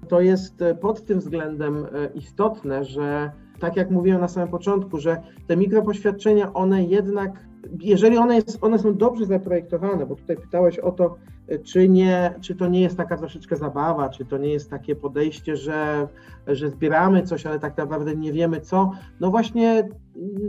to 0.07 0.21
jest 0.21 0.63
pod 0.81 1.05
tym 1.05 1.19
względem 1.19 1.85
istotne, 2.15 2.83
że 2.83 3.31
tak 3.59 3.75
jak 3.75 3.91
mówiłem 3.91 4.21
na 4.21 4.27
samym 4.27 4.49
początku, 4.49 4.97
że 4.97 5.21
te 5.47 5.57
mikropoświadczenia, 5.57 6.53
one 6.53 6.83
jednak, 6.83 7.47
jeżeli 7.79 8.17
one, 8.17 8.35
jest, 8.35 8.57
one 8.61 8.79
są 8.79 8.97
dobrze 8.97 9.25
zaprojektowane, 9.25 10.05
bo 10.05 10.15
tutaj 10.15 10.37
pytałeś 10.37 10.79
o 10.79 10.91
to, 10.91 11.15
czy, 11.63 11.89
nie, 11.89 12.33
czy 12.41 12.55
to 12.55 12.67
nie 12.67 12.81
jest 12.81 12.97
taka 12.97 13.17
troszeczkę 13.17 13.55
zabawa, 13.55 14.09
czy 14.09 14.25
to 14.25 14.37
nie 14.37 14.49
jest 14.49 14.69
takie 14.69 14.95
podejście, 14.95 15.57
że, 15.57 16.07
że 16.47 16.69
zbieramy 16.69 17.23
coś, 17.23 17.45
ale 17.45 17.59
tak 17.59 17.77
naprawdę 17.77 18.15
nie 18.15 18.33
wiemy 18.33 18.61
co. 18.61 18.91
No 19.19 19.31
właśnie, 19.31 19.89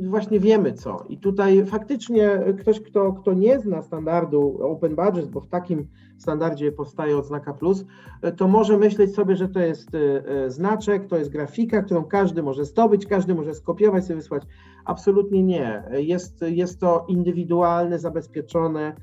właśnie 0.02 0.40
wiemy 0.40 0.72
co. 0.72 1.04
I 1.08 1.18
tutaj 1.18 1.66
faktycznie 1.66 2.40
ktoś, 2.60 2.80
kto, 2.80 3.12
kto 3.12 3.32
nie 3.32 3.60
zna 3.60 3.82
standardu 3.82 4.58
Open 4.62 4.96
Budget, 4.96 5.30
bo 5.30 5.40
w 5.40 5.48
takim 5.48 5.88
standardzie 6.18 6.72
powstaje 6.72 7.18
odznaka 7.18 7.54
plus, 7.54 7.84
to 8.36 8.48
może 8.48 8.78
myśleć 8.78 9.14
sobie, 9.14 9.36
że 9.36 9.48
to 9.48 9.60
jest 9.60 9.88
e, 9.94 10.50
znaczek, 10.50 11.06
to 11.06 11.18
jest 11.18 11.30
grafika, 11.30 11.82
którą 11.82 12.04
każdy 12.04 12.42
może 12.42 12.64
zdobyć, 12.64 13.06
każdy 13.06 13.34
może 13.34 13.54
skopiować 13.54 14.04
sobie 14.04 14.16
wysłać. 14.16 14.42
Absolutnie 14.84 15.42
nie. 15.42 15.82
Jest, 15.92 16.44
jest 16.48 16.80
to 16.80 17.04
indywidualne, 17.08 17.98
zabezpieczone 17.98 18.96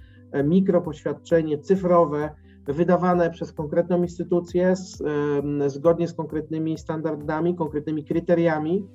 mikropoświadczenie 0.43 1.57
cyfrowe, 1.57 2.29
wydawane 2.65 3.29
przez 3.29 3.53
konkretną 3.53 4.01
instytucję 4.01 4.75
z, 4.75 5.03
zgodnie 5.67 6.07
z 6.07 6.13
konkretnymi 6.13 6.77
standardami, 6.77 7.55
konkretnymi 7.55 8.05
kryteriami 8.05 8.87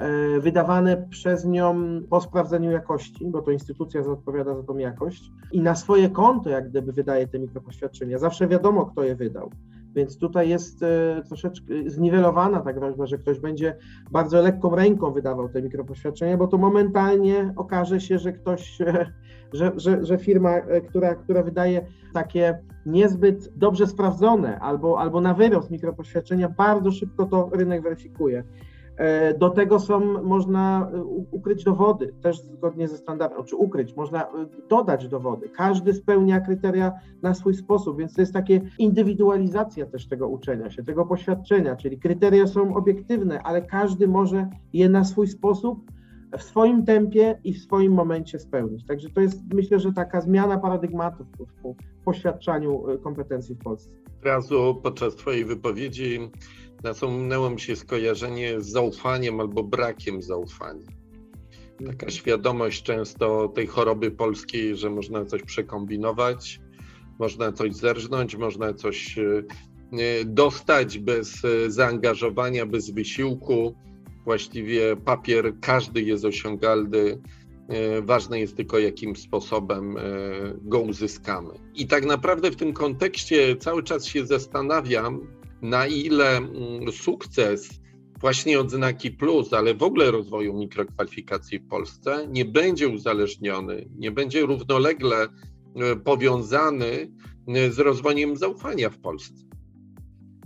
E, 0.00 0.40
wydawane 0.40 1.06
przez 1.10 1.44
nią 1.44 1.74
po 2.10 2.20
sprawdzeniu 2.20 2.70
jakości, 2.70 3.26
bo 3.26 3.42
to 3.42 3.50
instytucja 3.50 4.00
odpowiada 4.00 4.54
za 4.54 4.62
tą 4.62 4.78
jakość 4.78 5.32
i 5.52 5.60
na 5.60 5.74
swoje 5.74 6.10
konto 6.10 6.50
jak 6.50 6.70
gdyby 6.70 6.92
wydaje 6.92 7.28
te 7.28 7.38
mikropoświadczenia. 7.38 8.18
Zawsze 8.18 8.48
wiadomo, 8.48 8.86
kto 8.86 9.04
je 9.04 9.16
wydał. 9.16 9.50
Więc 9.94 10.18
tutaj 10.18 10.48
jest 10.48 10.82
e, 10.82 11.22
troszeczkę 11.28 11.74
zniwelowana 11.86 12.60
ta 12.60 12.72
groźba, 12.72 13.06
że 13.06 13.18
ktoś 13.18 13.40
będzie 13.40 13.76
bardzo 14.10 14.42
lekką 14.42 14.76
ręką 14.76 15.12
wydawał 15.12 15.48
te 15.48 15.62
mikropoświadczenia, 15.62 16.36
bo 16.36 16.46
to 16.46 16.58
momentalnie 16.58 17.52
okaże 17.56 18.00
się, 18.00 18.18
że 18.18 18.32
ktoś, 18.32 18.80
e, 18.80 19.12
że, 19.52 19.72
że, 19.76 20.04
że 20.04 20.18
firma, 20.18 20.60
która, 20.88 21.14
która 21.14 21.42
wydaje 21.42 21.86
takie 22.14 22.58
niezbyt 22.86 23.52
dobrze 23.56 23.86
sprawdzone 23.86 24.58
albo, 24.58 25.00
albo 25.00 25.20
na 25.20 25.34
wyrost 25.34 25.70
mikropoświadczenia, 25.70 26.48
bardzo 26.48 26.90
szybko 26.90 27.26
to 27.26 27.50
rynek 27.52 27.82
weryfikuje. 27.82 28.44
E, 29.00 29.34
do 29.34 29.50
tego 29.50 29.80
są, 29.80 30.22
można 30.22 30.90
e, 30.94 31.02
ukryć 31.30 31.64
dowody, 31.64 32.14
też 32.22 32.40
zgodnie 32.40 32.88
ze 32.88 32.96
standardem, 32.96 33.44
czy 33.44 33.56
ukryć, 33.56 33.96
można 33.96 34.22
e, 34.22 34.28
dodać 34.68 35.08
dowody. 35.08 35.48
Każdy 35.48 35.94
spełnia 35.94 36.40
kryteria 36.40 36.92
na 37.22 37.34
swój 37.34 37.54
sposób, 37.54 37.98
więc 37.98 38.14
to 38.14 38.20
jest 38.20 38.32
takie 38.32 38.60
indywidualizacja 38.78 39.86
też 39.86 40.08
tego 40.08 40.28
uczenia 40.28 40.70
się, 40.70 40.84
tego 40.84 41.06
poświadczenia, 41.06 41.76
czyli 41.76 41.98
kryteria 41.98 42.46
są 42.46 42.74
obiektywne, 42.74 43.42
ale 43.42 43.62
każdy 43.62 44.08
może 44.08 44.48
je 44.72 44.88
na 44.88 45.04
swój 45.04 45.26
sposób, 45.26 45.90
w 46.38 46.42
swoim 46.42 46.84
tempie 46.84 47.38
i 47.44 47.54
w 47.54 47.62
swoim 47.62 47.92
momencie 47.92 48.38
spełnić. 48.38 48.86
Także 48.86 49.10
to 49.10 49.20
jest, 49.20 49.42
myślę, 49.54 49.80
że 49.80 49.92
taka 49.92 50.20
zmiana 50.20 50.58
paradygmatów 50.58 51.26
w 51.62 52.04
poświadczaniu 52.04 52.82
kompetencji 53.02 53.54
w 53.54 53.58
Polsce. 53.58 53.90
Od 54.18 54.24
razu 54.24 54.80
podczas 54.82 55.16
Twojej 55.16 55.44
wypowiedzi 55.44 56.30
nasunęło 56.84 57.50
mi 57.50 57.60
się 57.60 57.76
skojarzenie 57.76 58.60
z 58.60 58.66
zaufaniem 58.66 59.40
albo 59.40 59.64
brakiem 59.64 60.22
zaufania. 60.22 60.86
Taka 61.78 61.92
mhm. 61.92 62.10
świadomość 62.10 62.82
często 62.82 63.48
tej 63.48 63.66
choroby 63.66 64.10
polskiej, 64.10 64.76
że 64.76 64.90
można 64.90 65.24
coś 65.24 65.42
przekombinować, 65.42 66.60
można 67.18 67.52
coś 67.52 67.74
zerżnąć, 67.74 68.36
można 68.36 68.74
coś 68.74 69.18
e, 69.18 69.44
dostać 70.24 70.98
bez 70.98 71.42
zaangażowania, 71.68 72.66
bez 72.66 72.90
wysiłku. 72.90 73.74
Właściwie 74.24 74.96
papier 74.96 75.52
każdy 75.60 76.02
jest 76.02 76.24
osiągalny. 76.24 77.22
E, 77.68 78.02
ważne 78.02 78.40
jest 78.40 78.56
tylko, 78.56 78.78
jakim 78.78 79.16
sposobem 79.16 79.96
go 80.62 80.80
uzyskamy. 80.80 81.50
I 81.74 81.86
tak 81.86 82.06
naprawdę 82.06 82.50
w 82.50 82.56
tym 82.56 82.72
kontekście 82.72 83.56
cały 83.56 83.82
czas 83.82 84.06
się 84.06 84.26
zastanawiam, 84.26 85.20
na 85.62 85.86
ile 85.86 86.36
mm, 86.36 86.92
sukces 86.92 87.80
właśnie 88.20 88.60
odznaki 88.60 89.10
plus, 89.10 89.52
ale 89.52 89.74
w 89.74 89.82
ogóle 89.82 90.10
rozwoju 90.10 90.58
mikrokwalifikacji 90.58 91.58
w 91.58 91.68
Polsce 91.68 92.28
nie 92.30 92.44
będzie 92.44 92.88
uzależniony, 92.88 93.88
nie 93.96 94.10
będzie 94.10 94.40
równolegle 94.40 95.16
e, 95.22 95.96
powiązany 95.96 97.12
e, 97.48 97.70
z 97.70 97.78
rozwojem 97.78 98.36
zaufania 98.36 98.90
w 98.90 98.98
Polsce. 98.98 99.44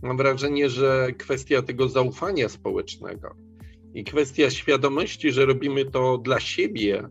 Mam 0.02 0.16
wrażenie, 0.16 0.70
że 0.70 1.08
kwestia 1.18 1.62
tego 1.62 1.88
zaufania 1.88 2.48
społecznego 2.48 3.34
i 3.94 4.04
kwestia 4.04 4.50
świadomości, 4.50 5.32
że 5.32 5.46
robimy 5.46 5.84
to 5.84 6.18
dla 6.18 6.40
siebie, 6.40 7.08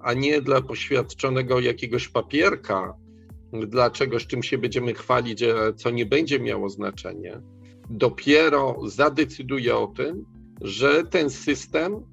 a 0.00 0.14
nie 0.14 0.40
dla 0.42 0.60
poświadczonego 0.60 1.60
jakiegoś 1.60 2.08
papierka, 2.08 2.94
dla 3.52 3.90
czegoś, 3.90 4.26
czym 4.26 4.42
się 4.42 4.58
będziemy 4.58 4.94
chwalić, 4.94 5.44
co 5.76 5.90
nie 5.90 6.06
będzie 6.06 6.40
miało 6.40 6.68
znaczenia, 6.68 7.40
dopiero 7.90 8.76
zadecyduje 8.86 9.76
o 9.76 9.86
tym, 9.86 10.24
że 10.60 11.04
ten 11.04 11.30
system 11.30 12.04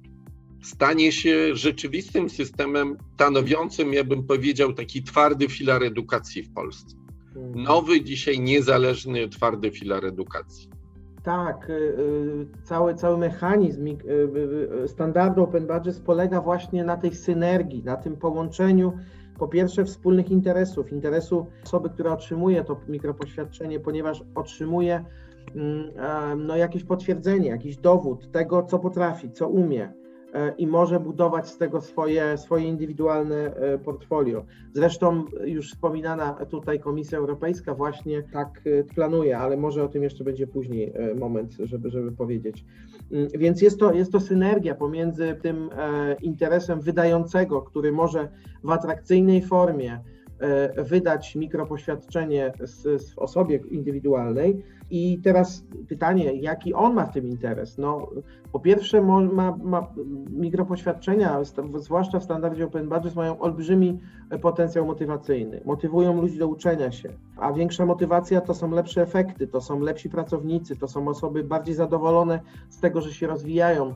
stanie 0.62 1.12
się 1.12 1.56
rzeczywistym 1.56 2.30
systemem 2.30 2.96
stanowiącym, 3.14 3.92
ja 3.92 4.04
bym 4.04 4.26
powiedział, 4.26 4.72
taki 4.72 5.02
twardy 5.02 5.48
filar 5.48 5.82
edukacji 5.82 6.42
w 6.42 6.52
Polsce. 6.52 6.96
Mhm. 7.36 7.62
Nowy, 7.62 8.04
dzisiaj 8.04 8.40
niezależny, 8.40 9.28
twardy 9.28 9.70
filar 9.70 10.06
edukacji. 10.06 10.68
Tak, 11.24 11.70
y, 11.70 11.72
y, 11.72 12.46
cały, 12.62 12.94
cały 12.94 13.18
mechanizm 13.18 13.86
y, 13.86 14.88
standardu 14.88 15.42
Open 15.42 15.66
Budget 15.66 16.00
polega 16.00 16.40
właśnie 16.40 16.84
na 16.84 16.96
tej 16.96 17.14
synergii, 17.14 17.84
na 17.84 17.96
tym 17.96 18.16
połączeniu 18.16 18.92
po 19.38 19.48
pierwsze 19.48 19.84
wspólnych 19.84 20.30
interesów, 20.30 20.92
interesu 20.92 21.46
osoby, 21.64 21.90
która 21.90 22.12
otrzymuje 22.12 22.64
to 22.64 22.80
mikropoświadczenie, 22.88 23.80
ponieważ 23.80 24.24
otrzymuje 24.34 25.04
mm, 25.54 26.46
no, 26.46 26.56
jakieś 26.56 26.84
potwierdzenie, 26.84 27.48
jakiś 27.48 27.76
dowód 27.76 28.30
tego, 28.32 28.62
co 28.62 28.78
potrafi, 28.78 29.30
co 29.30 29.48
umie. 29.48 29.84
E, 29.84 30.03
i 30.58 30.66
może 30.66 31.00
budować 31.00 31.48
z 31.48 31.58
tego 31.58 31.80
swoje, 31.80 32.38
swoje 32.38 32.68
indywidualne 32.68 33.36
e, 33.36 33.78
portfolio. 33.78 34.44
Zresztą 34.72 35.24
już 35.44 35.70
wspominana 35.70 36.32
tutaj 36.32 36.80
Komisja 36.80 37.18
Europejska 37.18 37.74
właśnie 37.74 38.22
tak 38.22 38.60
e, 38.66 38.84
planuje, 38.84 39.38
ale 39.38 39.56
może 39.56 39.84
o 39.84 39.88
tym 39.88 40.02
jeszcze 40.02 40.24
będzie 40.24 40.46
później 40.46 40.92
moment, 41.18 41.56
żeby, 41.58 41.90
żeby 41.90 42.12
powiedzieć. 42.12 42.64
Mm, 43.12 43.28
więc 43.34 43.62
jest 43.62 43.80
to, 43.80 43.92
jest 43.92 44.12
to 44.12 44.20
synergia 44.20 44.74
pomiędzy 44.74 45.36
tym 45.42 45.70
interesem 46.22 46.80
wydającego, 46.80 47.62
który 47.62 47.92
może 47.92 48.28
w 48.64 48.70
atrakcyjnej 48.70 49.42
formie 49.42 50.00
wydać 50.76 51.34
mikropoświadczenie 51.36 52.52
z, 52.60 53.02
z 53.02 53.18
osobie 53.18 53.60
indywidualnej. 53.70 54.64
I 54.90 55.18
teraz 55.24 55.64
pytanie, 55.88 56.34
jaki 56.34 56.74
on 56.74 56.94
ma 56.94 57.06
w 57.06 57.12
tym 57.12 57.26
interes? 57.26 57.78
No, 57.78 58.10
po 58.52 58.60
pierwsze, 58.60 59.02
ma, 59.02 59.56
ma 59.62 59.86
mikropoświadczenia, 60.30 61.38
zwłaszcza 61.74 62.20
w 62.20 62.24
standardzie 62.24 62.64
Open 62.64 62.88
Badges, 62.88 63.14
mają 63.14 63.38
olbrzymi 63.38 64.00
potencjał 64.42 64.86
motywacyjny. 64.86 65.60
Motywują 65.64 66.20
ludzi 66.20 66.38
do 66.38 66.48
uczenia 66.48 66.92
się, 66.92 67.08
a 67.36 67.52
większa 67.52 67.86
motywacja 67.86 68.40
to 68.40 68.54
są 68.54 68.70
lepsze 68.70 69.02
efekty, 69.02 69.46
to 69.46 69.60
są 69.60 69.80
lepsi 69.80 70.10
pracownicy, 70.10 70.76
to 70.76 70.88
są 70.88 71.08
osoby 71.08 71.44
bardziej 71.44 71.74
zadowolone 71.74 72.40
z 72.68 72.80
tego, 72.80 73.00
że 73.00 73.12
się 73.12 73.26
rozwijają, 73.26 73.94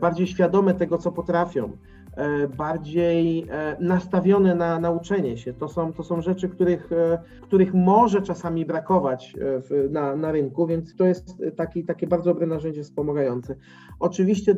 bardziej 0.00 0.26
świadome 0.26 0.74
tego, 0.74 0.98
co 0.98 1.12
potrafią. 1.12 1.70
E, 2.18 2.48
bardziej 2.48 3.46
e, 3.50 3.76
nastawione 3.80 4.54
na 4.54 4.80
nauczenie 4.80 5.38
się. 5.38 5.52
To 5.52 5.68
są, 5.68 5.92
to 5.92 6.02
są 6.02 6.22
rzeczy, 6.22 6.48
których, 6.48 6.92
e, 6.92 7.18
których 7.42 7.74
może 7.74 8.22
czasami 8.22 8.66
brakować 8.66 9.34
w, 9.40 9.88
na, 9.90 10.16
na 10.16 10.32
rynku, 10.32 10.66
więc 10.66 10.96
to 10.96 11.06
jest 11.06 11.42
taki, 11.56 11.84
takie 11.84 12.06
bardzo 12.06 12.30
dobre 12.30 12.46
narzędzie 12.46 12.82
wspomagające. 12.82 13.56
Oczywiście 14.00 14.54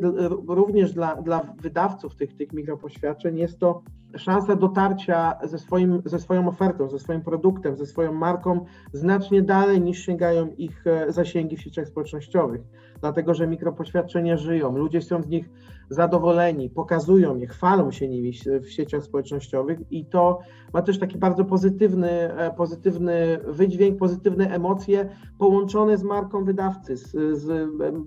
również 0.47 0.93
dla, 0.93 1.15
dla 1.15 1.53
wydawców 1.61 2.15
tych, 2.15 2.35
tych 2.35 2.53
mikropoświadczeń 2.53 3.37
jest 3.37 3.59
to 3.59 3.83
szansa 4.17 4.55
dotarcia 4.55 5.33
ze, 5.43 5.59
swoim, 5.59 6.01
ze 6.05 6.19
swoją 6.19 6.47
ofertą, 6.47 6.89
ze 6.89 6.99
swoim 6.99 7.21
produktem, 7.21 7.77
ze 7.77 7.85
swoją 7.85 8.13
marką 8.13 8.65
znacznie 8.93 9.41
dalej 9.41 9.81
niż 9.81 10.05
sięgają 10.05 10.47
ich 10.47 10.83
zasięgi 11.07 11.57
w 11.57 11.61
sieciach 11.61 11.87
społecznościowych. 11.87 12.61
Dlatego 13.01 13.33
że 13.33 13.47
mikropoświadczenia 13.47 14.37
żyją, 14.37 14.77
ludzie 14.77 15.01
są 15.01 15.21
z 15.21 15.27
nich 15.27 15.49
zadowoleni, 15.89 16.69
pokazują 16.69 17.35
je, 17.35 17.47
chwalą 17.47 17.91
się 17.91 18.07
nimi 18.07 18.33
w 18.61 18.71
sieciach 18.71 19.03
społecznościowych 19.03 19.79
i 19.91 20.05
to 20.05 20.39
ma 20.73 20.81
też 20.81 20.99
taki 20.99 21.17
bardzo 21.17 21.45
pozytywny, 21.45 22.09
e, 22.09 22.53
pozytywny 22.53 23.39
wydźwięk, 23.47 23.99
pozytywne 23.99 24.49
emocje 24.49 25.09
połączone 25.37 25.97
z 25.97 26.03
marką 26.03 26.43
wydawcy, 26.43 26.97
z, 26.97 27.11
z 27.37 27.49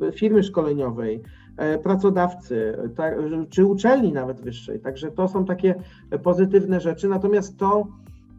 e, 0.02 0.12
firmy 0.12 0.42
szkoleniowej, 0.42 1.16
e, 1.16 1.43
pracodawcy, 1.82 2.78
tak, 2.96 3.14
czy 3.50 3.66
uczelni 3.66 4.12
nawet 4.12 4.40
wyższej. 4.40 4.80
Także 4.80 5.11
to 5.11 5.28
są 5.28 5.44
takie 5.44 5.75
pozytywne 6.23 6.80
rzeczy. 6.80 7.08
Natomiast 7.08 7.56
to 7.58 7.87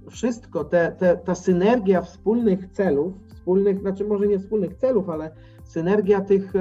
wszystko, 0.09 0.63
te, 0.63 0.91
te, 0.91 1.17
ta 1.17 1.35
synergia 1.35 2.01
wspólnych 2.01 2.71
celów, 2.71 3.13
wspólnych, 3.27 3.79
znaczy 3.79 4.05
może 4.05 4.27
nie 4.27 4.39
wspólnych 4.39 4.75
celów, 4.75 5.09
ale 5.09 5.31
synergia 5.63 6.21
tych 6.21 6.53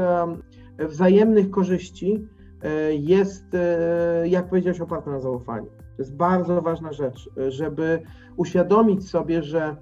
wzajemnych 0.78 1.50
korzyści 1.50 2.28
e, 2.62 2.94
jest, 2.94 3.54
e, 3.54 4.28
jak 4.28 4.48
powiedziałeś, 4.48 4.80
oparta 4.80 5.10
na 5.10 5.20
zaufaniu. 5.20 5.66
To 5.66 6.02
jest 6.02 6.16
bardzo 6.16 6.62
ważna 6.62 6.92
rzecz, 6.92 7.30
żeby 7.48 8.02
uświadomić 8.36 9.08
sobie, 9.08 9.42
że 9.42 9.76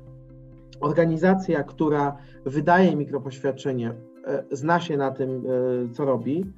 organizacja, 0.81 1.63
która 1.63 2.17
wydaje 2.45 2.97
mikropoświadczenie, 2.97 3.95
e, 4.27 4.45
zna 4.51 4.81
się 4.81 4.97
na 4.97 5.11
tym, 5.11 5.45
co 5.93 6.05
robi, 6.05 6.53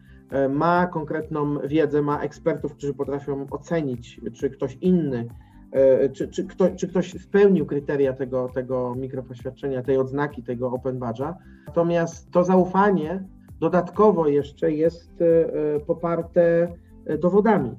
ma 0.48 0.86
konkretną 0.86 1.58
wiedzę, 1.58 2.02
ma 2.02 2.20
ekspertów, 2.20 2.74
którzy 2.74 2.94
potrafią 2.94 3.46
ocenić, 3.50 4.20
czy 4.32 4.50
ktoś 4.50 4.78
inny 4.80 5.28
E, 5.74 6.08
czy, 6.08 6.28
czy, 6.28 6.44
kto, 6.44 6.70
czy 6.70 6.88
ktoś 6.88 7.12
spełnił 7.12 7.66
kryteria 7.66 8.12
tego, 8.12 8.48
tego 8.48 8.94
mikropoświadczenia, 8.94 9.82
tej 9.82 9.96
odznaki, 9.96 10.42
tego 10.42 10.70
open 10.70 10.98
badge'a. 10.98 11.34
Natomiast 11.66 12.30
to 12.30 12.44
zaufanie 12.44 13.24
dodatkowo 13.60 14.28
jeszcze 14.28 14.72
jest 14.72 15.22
e, 15.22 15.80
poparte 15.80 16.68
e, 17.06 17.18
dowodami. 17.18 17.70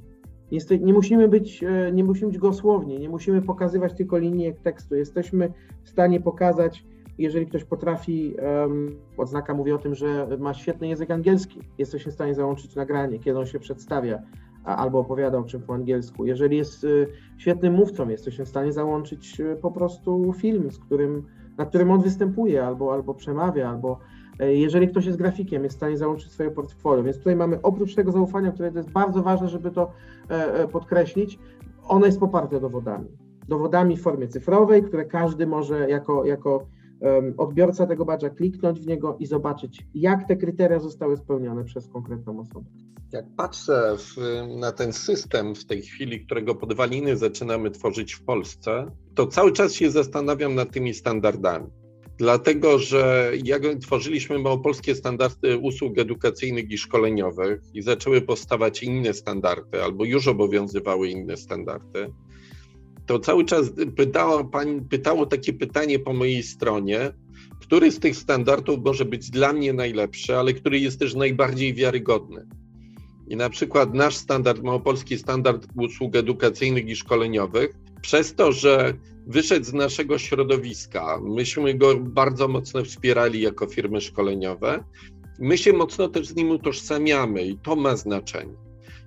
Nie 0.82 0.94
musimy, 0.94 1.28
być, 1.28 1.64
nie 1.94 2.04
musimy 2.04 2.32
być 2.32 2.40
gosłowni, 2.40 3.00
nie 3.00 3.10
musimy 3.10 3.42
pokazywać 3.42 3.94
tylko 3.94 4.18
linii 4.18 4.54
tekstu. 4.64 4.96
Jesteśmy 4.96 5.54
w 5.84 5.90
stanie 5.90 6.22
pokazać, 6.22 6.86
jeżeli 7.18 7.48
ktoś 7.48 7.64
potrafi, 7.64 8.36
um, 8.62 9.00
odznaka 9.18 9.54
mówi 9.54 9.72
o 9.72 9.78
tym, 9.78 9.96
że 9.96 10.28
ma 10.40 10.54
świetny 10.54 10.88
język 10.88 11.12
angielski, 11.12 11.62
jesteśmy 11.78 12.12
w 12.12 12.16
stanie 12.16 12.36
załączyć 12.36 12.76
nagranie, 12.76 13.20
kiedy 13.20 13.40
on 13.40 13.46
się 13.46 13.60
przedstawia, 13.60 14.22
albo 14.66 15.00
opowiada 15.00 15.38
o 15.38 15.44
czym 15.44 15.62
po 15.62 15.74
angielsku. 15.74 16.26
Jeżeli 16.26 16.58
jest 16.58 16.84
y, 16.84 17.08
świetnym 17.38 17.74
mówcą, 17.74 18.10
jesteśmy 18.10 18.46
w 18.46 18.50
stanie 18.50 18.72
załączyć 18.72 19.40
y, 19.40 19.58
po 19.62 19.72
prostu 19.72 20.34
film, 20.34 20.72
z 20.72 20.80
którym, 20.80 21.24
na 21.58 21.66
którym 21.66 21.92
on 21.92 22.02
występuje, 22.02 22.66
albo, 22.66 22.94
albo 22.94 23.14
przemawia, 23.14 23.70
albo 23.70 24.00
e, 24.40 24.56
jeżeli 24.56 24.88
ktoś 24.88 25.06
jest 25.06 25.18
grafikiem, 25.18 25.64
jest 25.64 25.76
w 25.76 25.80
stanie 25.80 25.98
załączyć 25.98 26.32
swoje 26.32 26.52
portfolio. 26.52 27.04
Więc 27.04 27.18
tutaj 27.18 27.36
mamy 27.36 27.62
oprócz 27.62 27.96
tego 27.96 28.12
zaufania, 28.12 28.52
które 28.52 28.72
jest 28.76 28.92
bardzo 28.92 29.24
ważne, 29.24 29.48
żeby 29.48 29.72
to 29.72 29.92
e, 30.30 30.54
e, 30.54 30.68
podkreślić, 30.68 31.40
ono 31.88 32.06
jest 32.06 32.20
poparte 32.20 32.60
dowodami. 32.60 33.10
Dowodami 33.48 33.98
w 33.98 34.02
formie 34.02 34.28
cyfrowej, 34.28 34.84
które 34.84 35.06
każdy 35.06 35.48
może 35.48 35.90
jako, 35.90 36.26
jako 36.26 36.66
odbiorca 37.38 37.88
tego 37.88 38.06
badża 38.06 38.30
kliknąć 38.30 38.80
w 38.80 38.88
niego 38.88 39.18
i 39.20 39.26
zobaczyć, 39.26 39.88
jak 39.94 40.28
te 40.28 40.36
kryteria 40.36 40.80
zostały 40.80 41.18
spełnione 41.18 41.64
przez 41.64 41.88
konkretną 41.88 42.40
osobę. 42.40 42.70
Jak 43.14 43.26
patrzę 43.38 43.98
w, 43.98 44.18
na 44.60 44.72
ten 44.72 44.94
system 44.94 45.56
w 45.56 45.66
tej 45.66 45.82
chwili, 45.82 46.26
którego 46.26 46.56
podwaliny 46.56 47.18
zaczynamy 47.18 47.72
tworzyć 47.72 48.14
w 48.14 48.24
Polsce, 48.24 48.92
to 49.16 49.28
cały 49.28 49.52
czas 49.52 49.74
się 49.74 49.92
zastanawiam 49.92 50.56
nad 50.56 50.72
tymi 50.72 50.94
standardami. 50.94 51.68
Dlatego, 52.18 52.80
że 52.80 53.32
jak 53.44 53.62
tworzyliśmy 53.82 54.40
małopolskie 54.40 54.96
standardy 54.96 55.58
usług 55.58 55.98
edukacyjnych 56.00 56.72
i 56.72 56.78
szkoleniowych 56.78 57.62
i 57.74 57.82
zaczęły 57.82 58.22
powstawać 58.22 58.84
inne 58.84 59.14
standardy, 59.14 59.84
albo 59.84 60.06
już 60.06 60.28
obowiązywały 60.28 61.10
inne 61.10 61.38
standardy, 61.38 62.14
to 63.06 63.20
cały 63.20 63.46
czas 63.46 63.72
pytało, 63.96 64.46
pani, 64.46 64.82
pytało 64.82 65.26
takie 65.26 65.54
pytanie 65.54 66.00
po 66.00 66.14
mojej 66.14 66.44
stronie, 66.44 67.12
który 67.62 67.92
z 67.92 68.00
tych 68.00 68.16
standardów 68.16 68.80
może 68.86 69.06
być 69.06 69.30
dla 69.30 69.54
mnie 69.54 69.74
najlepszy, 69.74 70.36
ale 70.36 70.54
który 70.54 70.80
jest 70.80 71.00
też 71.00 71.16
najbardziej 71.16 71.74
wiarygodny. 71.74 72.48
I 73.28 73.36
na 73.36 73.50
przykład 73.50 73.94
nasz 73.94 74.16
standard, 74.16 74.64
małopolski 74.64 75.18
standard 75.18 75.68
usług 75.76 76.16
edukacyjnych 76.16 76.88
i 76.88 76.96
szkoleniowych, 76.96 77.76
przez 78.02 78.36
to, 78.36 78.52
że 78.52 78.94
wyszedł 79.28 79.66
z 79.66 79.74
naszego 79.74 80.18
środowiska, 80.18 81.20
myśmy 81.24 81.74
go 81.74 81.96
bardzo 81.96 82.48
mocno 82.48 82.84
wspierali 82.84 83.42
jako 83.42 83.68
firmy 83.68 84.02
szkoleniowe, 84.02 84.84
my 85.40 85.58
się 85.58 85.74
mocno 85.74 86.08
też 86.08 86.28
z 86.28 86.36
nim 86.36 86.52
utożsamiamy 86.52 87.44
i 87.44 87.58
to 87.58 87.76
ma 87.76 87.96
znaczenie. 87.96 88.54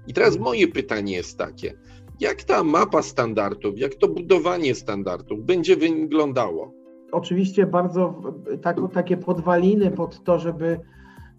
I 0.06 0.14
teraz 0.14 0.38
moje 0.38 0.68
pytanie 0.68 1.12
jest 1.12 1.38
takie, 1.38 1.74
jak 2.20 2.42
ta 2.44 2.64
mapa 2.64 3.02
standardów, 3.02 3.78
jak 3.78 3.94
to 3.94 4.08
budowanie 4.08 4.74
standardów 4.74 5.44
będzie 5.44 5.76
wyglądało? 5.76 6.72
Oczywiście 7.12 7.66
bardzo 7.66 8.22
tak, 8.62 8.76
takie 8.92 9.16
podwaliny 9.16 9.90
pod 9.90 10.24
to, 10.24 10.38
żeby 10.38 10.80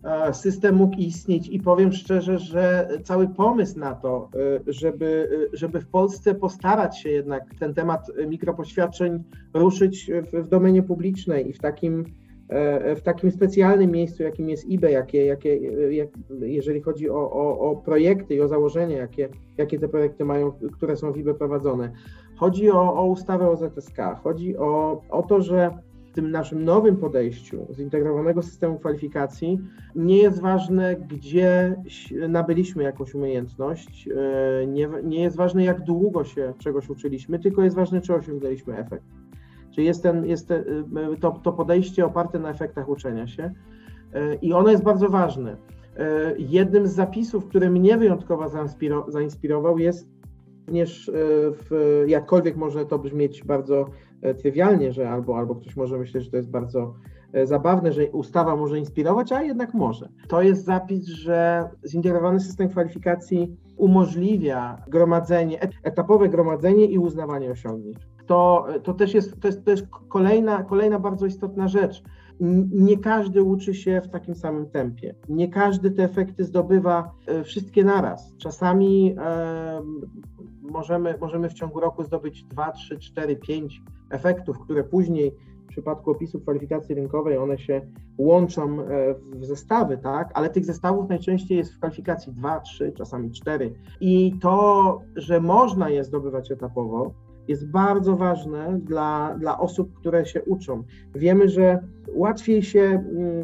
e, 0.03 0.33
system 0.33 0.75
mógł 0.75 0.95
istnieć 0.97 1.47
i 1.47 1.59
powiem 1.59 1.91
szczerze, 1.91 2.39
że 2.39 2.89
cały 3.03 3.27
pomysł 3.27 3.79
na 3.79 3.95
to, 3.95 4.29
e, 4.67 4.73
żeby, 4.73 5.29
żeby 5.53 5.81
w 5.81 5.87
Polsce 5.87 6.35
postarać 6.35 6.99
się 7.01 7.09
jednak 7.09 7.43
ten 7.59 7.73
temat 7.73 8.11
mikropoświadczeń 8.27 9.23
ruszyć 9.53 10.11
w, 10.31 10.45
w 10.45 10.47
domenie 10.47 10.83
publicznej 10.83 11.49
i 11.49 11.53
w 11.53 11.59
takim 11.59 12.05
E, 12.05 12.18
w 12.95 13.01
takim 13.03 13.31
specjalnym 13.31 13.91
miejscu, 13.91 14.23
jakim 14.23 14.49
jest 14.49 14.65
eBay, 14.71 14.91
jakie, 14.91 15.25
jakie, 15.25 15.57
jak, 15.95 16.09
jeżeli 16.41 16.81
chodzi 16.81 17.09
o, 17.09 17.31
o, 17.31 17.59
o, 17.59 17.75
projekty 17.75 18.35
i 18.35 18.41
o 18.41 18.47
założenia, 18.47 18.97
jakie, 18.97 19.29
jakie 19.57 19.79
te 19.79 19.87
projekty 19.87 20.25
mają, 20.25 20.51
które 20.51 20.97
są 20.97 21.11
w 21.11 21.17
eBay 21.17 21.33
prowadzone. 21.33 21.91
Chodzi 22.35 22.71
o, 22.71 22.93
o 22.93 23.05
ustawę 23.05 23.49
o 23.49 23.55
ZSK, 23.55 23.97
chodzi 24.23 24.57
o, 24.57 25.01
o 25.09 25.23
to, 25.23 25.41
że 25.41 25.71
w 26.11 26.11
tym 26.11 26.31
naszym 26.31 26.65
nowym 26.65 26.97
podejściu 26.97 27.67
zintegrowanego 27.73 28.41
systemu 28.41 28.79
kwalifikacji 28.79 29.59
nie 29.95 30.17
jest 30.17 30.41
ważne, 30.41 30.95
gdzie 30.95 31.75
nabyliśmy 32.29 32.83
jakąś 32.83 33.15
umiejętność, 33.15 34.09
e, 34.61 34.67
nie, 34.67 34.89
nie 35.03 35.21
jest 35.21 35.37
ważne, 35.37 35.63
jak 35.63 35.81
długo 35.81 36.23
się 36.23 36.53
czegoś 36.59 36.89
uczyliśmy, 36.89 37.39
tylko 37.39 37.63
jest 37.63 37.75
ważne, 37.75 38.01
czy 38.01 38.13
osiągnęliśmy 38.13 38.77
efekt. 38.77 39.18
Czyli 39.79 39.87
jest, 39.87 40.03
ten, 40.03 40.25
jest 40.25 40.47
te, 40.47 40.59
y, 40.59 41.17
to, 41.19 41.31
to 41.31 41.53
podejście 41.53 42.05
oparte 42.05 42.39
na 42.39 42.49
efektach 42.49 42.89
uczenia 42.89 43.27
się 43.27 43.43
y, 44.15 44.35
i 44.41 44.53
ono 44.53 44.69
jest 44.69 44.83
bardzo 44.83 45.09
ważne. 45.09 45.51
Y, 45.51 45.55
jednym 46.37 46.87
z 46.87 46.91
zapisów, 46.91 47.45
który 47.45 47.69
mnie 47.69 47.97
wyjątkowo 47.97 48.45
zainspirował, 49.07 49.79
jest 49.79 50.07
również, 50.67 51.11
w, 51.13 52.03
jakkolwiek 52.07 52.55
może 52.55 52.85
to 52.85 52.99
brzmieć 52.99 53.43
bardzo 53.43 53.85
e, 54.21 54.33
trywialnie, 54.33 54.91
że 54.91 55.09
albo, 55.09 55.37
albo 55.37 55.55
ktoś 55.55 55.75
może 55.75 55.97
myśleć, 55.97 56.23
że 56.23 56.31
to 56.31 56.37
jest 56.37 56.49
bardzo 56.49 56.93
e, 57.33 57.47
zabawne, 57.47 57.93
że 57.93 58.07
ustawa 58.11 58.55
może 58.55 58.79
inspirować, 58.79 59.31
a 59.31 59.43
jednak 59.43 59.73
może. 59.73 60.09
To 60.27 60.41
jest 60.41 60.65
zapis, 60.65 61.05
że 61.05 61.69
zintegrowany 61.87 62.39
system 62.39 62.69
kwalifikacji 62.69 63.57
umożliwia 63.77 64.77
gromadzenie, 64.87 65.59
etapowe 65.83 66.29
gromadzenie 66.29 66.85
i 66.85 66.97
uznawanie 66.97 67.51
osiągnięć 67.51 68.08
to, 68.29 68.67
to 68.83 68.93
też 68.93 69.13
jest, 69.13 69.41
to 69.41 69.47
jest, 69.47 69.65
to 69.65 69.71
jest 69.71 69.87
kolejna, 70.09 70.63
kolejna 70.63 70.99
bardzo 70.99 71.25
istotna 71.25 71.67
rzecz. 71.67 72.03
Nie 72.71 72.97
każdy 72.97 73.43
uczy 73.43 73.73
się 73.73 74.01
w 74.01 74.07
takim 74.07 74.35
samym 74.35 74.69
tempie. 74.69 75.15
Nie 75.29 75.47
każdy 75.47 75.91
te 75.91 76.03
efekty 76.03 76.43
zdobywa 76.43 77.11
e, 77.27 77.43
wszystkie 77.43 77.83
naraz. 77.83 78.35
Czasami 78.37 79.15
e, 79.17 79.81
możemy, 80.61 81.17
możemy 81.21 81.49
w 81.49 81.53
ciągu 81.53 81.79
roku 81.79 82.03
zdobyć 82.03 82.43
2, 82.43 82.71
3, 82.71 82.99
4, 82.99 83.35
5 83.35 83.81
efektów, 84.09 84.59
które 84.59 84.83
później 84.83 85.35
w 85.65 85.67
przypadku 85.67 86.11
opisu 86.11 86.39
kwalifikacji 86.39 86.95
rynkowej 86.95 87.37
one 87.37 87.57
się 87.57 87.81
łączą 88.17 88.81
e, 88.81 88.85
w 89.33 89.45
zestawy, 89.45 89.97
tak? 89.97 90.31
Ale 90.33 90.49
tych 90.49 90.65
zestawów 90.65 91.09
najczęściej 91.09 91.57
jest 91.57 91.73
w 91.73 91.77
kwalifikacji 91.77 92.33
2, 92.33 92.59
3, 92.59 92.91
czasami 92.91 93.31
4. 93.31 93.73
I 94.01 94.33
to, 94.41 95.01
że 95.15 95.41
można 95.41 95.89
je 95.89 96.03
zdobywać 96.03 96.51
etapowo, 96.51 97.13
jest 97.47 97.71
bardzo 97.71 98.15
ważne 98.17 98.79
dla, 98.83 99.35
dla 99.39 99.59
osób, 99.59 99.93
które 99.93 100.25
się 100.25 100.43
uczą. 100.43 100.83
Wiemy, 101.15 101.49
że 101.49 101.79
łatwiej 102.13 102.63
się, 102.63 102.81
mm, 102.81 103.43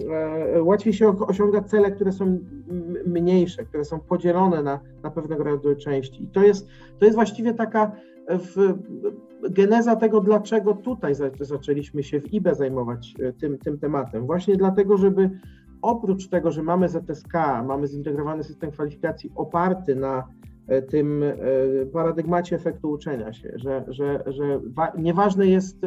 e, 0.55 0.63
łatwiej 0.63 0.93
się 0.93 1.19
osiąga 1.19 1.61
cele, 1.61 1.91
które 1.91 2.11
są 2.11 2.39
mniejsze, 3.07 3.65
które 3.65 3.85
są 3.85 3.99
podzielone 3.99 4.63
na, 4.63 4.79
na 5.03 5.11
pewnego 5.11 5.43
rodzaju 5.43 5.75
części. 5.75 6.23
I 6.23 6.27
to 6.27 6.43
jest, 6.43 6.67
to 6.99 7.05
jest 7.05 7.15
właściwie 7.15 7.53
taka 7.53 7.91
w, 8.29 8.73
geneza 9.49 9.95
tego, 9.95 10.21
dlaczego 10.21 10.73
tutaj 10.73 11.13
zaczęliśmy 11.39 12.03
się 12.03 12.21
w 12.21 12.33
IBE 12.33 12.55
zajmować 12.55 13.13
e, 13.19 13.33
tym, 13.33 13.57
tym 13.57 13.79
tematem. 13.79 14.25
Właśnie 14.25 14.57
dlatego, 14.57 14.97
żeby 14.97 15.29
oprócz 15.81 16.27
tego, 16.27 16.51
że 16.51 16.63
mamy 16.63 16.89
ZSK, 16.89 17.33
mamy 17.65 17.87
zintegrowany 17.87 18.43
system 18.43 18.71
kwalifikacji 18.71 19.31
oparty 19.35 19.95
na 19.95 20.17
e, 20.17 20.23
tym 20.89 21.23
e, 21.23 21.35
paradygmacie 21.93 22.55
efektu 22.55 22.89
uczenia 22.89 23.33
się, 23.33 23.51
że, 23.55 23.85
że, 23.87 24.23
że 24.27 24.59
nieważne 24.97 25.47
jest 25.47 25.77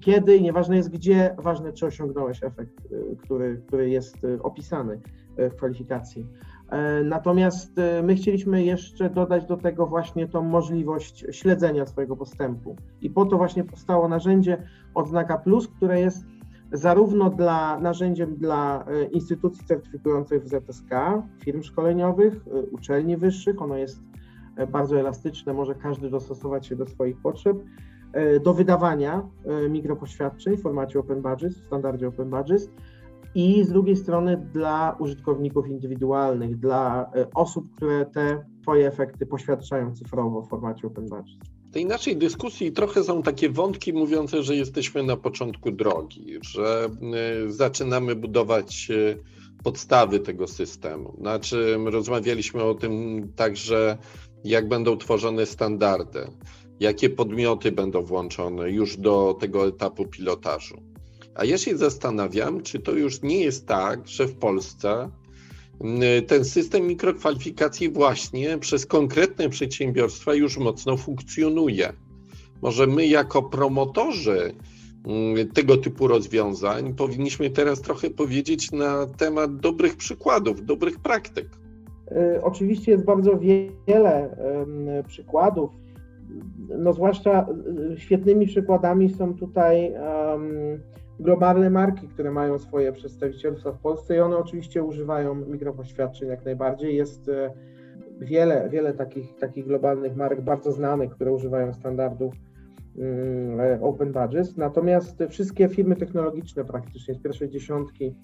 kiedy, 0.00 0.40
nieważne 0.40 0.76
jest 0.76 0.90
gdzie, 0.90 1.34
ważne 1.38 1.72
czy 1.72 1.86
osiągnąłeś 1.86 2.42
efekt, 2.42 2.88
który, 3.18 3.62
który 3.66 3.90
jest 3.90 4.16
opisany 4.42 5.00
w 5.38 5.54
kwalifikacji. 5.56 6.26
E, 6.70 7.04
natomiast 7.04 7.78
e, 7.78 8.02
my 8.02 8.14
chcieliśmy 8.14 8.64
jeszcze 8.64 9.10
dodać 9.10 9.46
do 9.46 9.56
tego 9.56 9.86
właśnie 9.86 10.28
tą 10.28 10.42
możliwość 10.42 11.24
śledzenia 11.30 11.86
swojego 11.86 12.16
postępu. 12.16 12.76
I 13.00 13.10
po 13.10 13.26
to 13.26 13.36
właśnie 13.36 13.64
powstało 13.64 14.08
narzędzie 14.08 14.62
Odznaka 14.94 15.38
Plus, 15.38 15.68
które 15.68 16.00
jest 16.00 16.24
zarówno 16.72 17.30
dla 17.30 17.80
narzędziem 17.80 18.36
dla 18.36 18.84
e, 18.86 19.04
instytucji 19.04 19.66
certyfikujących 19.66 20.42
w 20.42 20.48
ZSK, 20.48 20.90
firm 21.44 21.62
szkoleniowych, 21.62 22.44
uczelni 22.72 23.16
wyższych, 23.16 23.62
ono 23.62 23.76
jest 23.76 24.00
bardzo 24.72 25.00
elastyczne, 25.00 25.54
może 25.54 25.74
każdy 25.74 26.10
dostosować 26.10 26.66
się 26.66 26.76
do 26.76 26.86
swoich 26.86 27.16
potrzeb, 27.22 27.56
do 28.44 28.54
wydawania 28.54 29.28
mikropoświadczeń 29.70 30.56
w 30.56 30.62
formacie 30.62 30.98
Open 30.98 31.22
Badges, 31.22 31.58
w 31.58 31.66
standardzie 31.66 32.08
Open 32.08 32.30
Badges, 32.30 32.70
i 33.36 33.64
z 33.64 33.68
drugiej 33.68 33.96
strony 33.96 34.48
dla 34.52 34.96
użytkowników 34.98 35.68
indywidualnych, 35.68 36.58
dla 36.58 37.10
e, 37.14 37.26
osób, 37.34 37.64
które 37.76 38.06
te 38.06 38.44
swoje 38.62 38.88
efekty 38.88 39.26
poświadczają 39.26 39.94
cyfrowo 39.94 40.42
w 40.42 40.48
formacie 40.48 40.86
Open 40.86 41.08
Badge. 41.08 41.30
W 41.66 41.70
tej 41.70 41.86
naszej 41.86 42.16
dyskusji 42.16 42.72
trochę 42.72 43.04
są 43.04 43.22
takie 43.22 43.50
wątki 43.50 43.92
mówiące, 43.92 44.42
że 44.42 44.56
jesteśmy 44.56 45.02
na 45.02 45.16
początku 45.16 45.70
drogi, 45.70 46.38
że 46.42 46.88
e, 47.46 47.52
zaczynamy 47.52 48.14
budować 48.14 48.88
e, 48.90 49.16
podstawy 49.64 50.20
tego 50.20 50.46
systemu. 50.46 51.16
Znaczy, 51.18 51.78
rozmawialiśmy 51.84 52.62
o 52.62 52.74
tym 52.74 53.22
także, 53.36 53.98
jak 54.44 54.68
będą 54.68 54.96
tworzone 54.96 55.46
standardy, 55.46 56.30
jakie 56.80 57.10
podmioty 57.10 57.72
będą 57.72 58.02
włączone 58.02 58.70
już 58.70 58.96
do 58.96 59.36
tego 59.40 59.68
etapu 59.68 60.06
pilotażu. 60.06 60.82
A 61.34 61.44
ja 61.44 61.58
się 61.58 61.76
zastanawiam, 61.76 62.62
czy 62.62 62.78
to 62.78 62.92
już 62.92 63.22
nie 63.22 63.40
jest 63.40 63.66
tak, 63.66 64.08
że 64.08 64.26
w 64.26 64.36
Polsce 64.36 65.10
mm, 65.80 66.26
ten 66.26 66.44
system 66.44 66.86
mikrokwalifikacji 66.86 67.90
właśnie 67.90 68.58
przez 68.58 68.86
konkretne 68.86 69.48
przedsiębiorstwa 69.48 70.34
już 70.34 70.58
mocno 70.58 70.96
funkcjonuje. 70.96 71.92
Może 72.62 72.86
my, 72.86 73.06
jako 73.06 73.42
promotorzy 73.42 74.54
mm, 75.06 75.48
tego 75.48 75.76
typu 75.76 76.08
rozwiązań, 76.08 76.94
powinniśmy 76.94 77.50
teraz 77.50 77.80
trochę 77.80 78.10
powiedzieć 78.10 78.72
na 78.72 79.06
temat 79.06 79.56
dobrych 79.56 79.96
przykładów, 79.96 80.64
dobrych 80.64 80.98
praktyk. 81.00 81.48
Y, 82.12 82.42
oczywiście 82.42 82.92
jest 82.92 83.04
bardzo 83.04 83.38
wiele 83.86 84.36
przykładów. 85.06 85.70
No, 86.68 86.92
zwłaszcza 86.92 87.46
y, 87.92 87.98
świetnymi 87.98 88.46
przykładami 88.46 89.10
są 89.10 89.34
tutaj 89.34 89.94
globalne 91.20 91.70
marki, 91.70 92.08
które 92.08 92.30
mają 92.30 92.58
swoje 92.58 92.92
przedstawicielstwa 92.92 93.72
w 93.72 93.78
Polsce 93.78 94.16
i 94.16 94.20
one 94.20 94.36
oczywiście 94.36 94.84
używają 94.84 95.34
mikropoświadczeń 95.34 96.28
jak 96.28 96.44
najbardziej. 96.44 96.96
Jest 96.96 97.28
e, 97.28 97.50
wiele, 98.20 98.68
wiele 98.70 98.94
takich, 98.94 99.36
takich 99.36 99.66
globalnych 99.66 100.16
marek 100.16 100.40
bardzo 100.40 100.72
znanych, 100.72 101.10
które 101.10 101.32
używają 101.32 101.72
standardów 101.72 102.34
mm, 102.98 103.60
e, 103.60 103.80
Open 103.80 104.12
Badges. 104.12 104.56
Natomiast 104.56 105.22
wszystkie 105.28 105.68
firmy 105.68 105.96
technologiczne 105.96 106.64
praktycznie 106.64 107.14
z 107.14 107.18
pierwszej 107.18 107.50
dziesiątki 107.50 108.14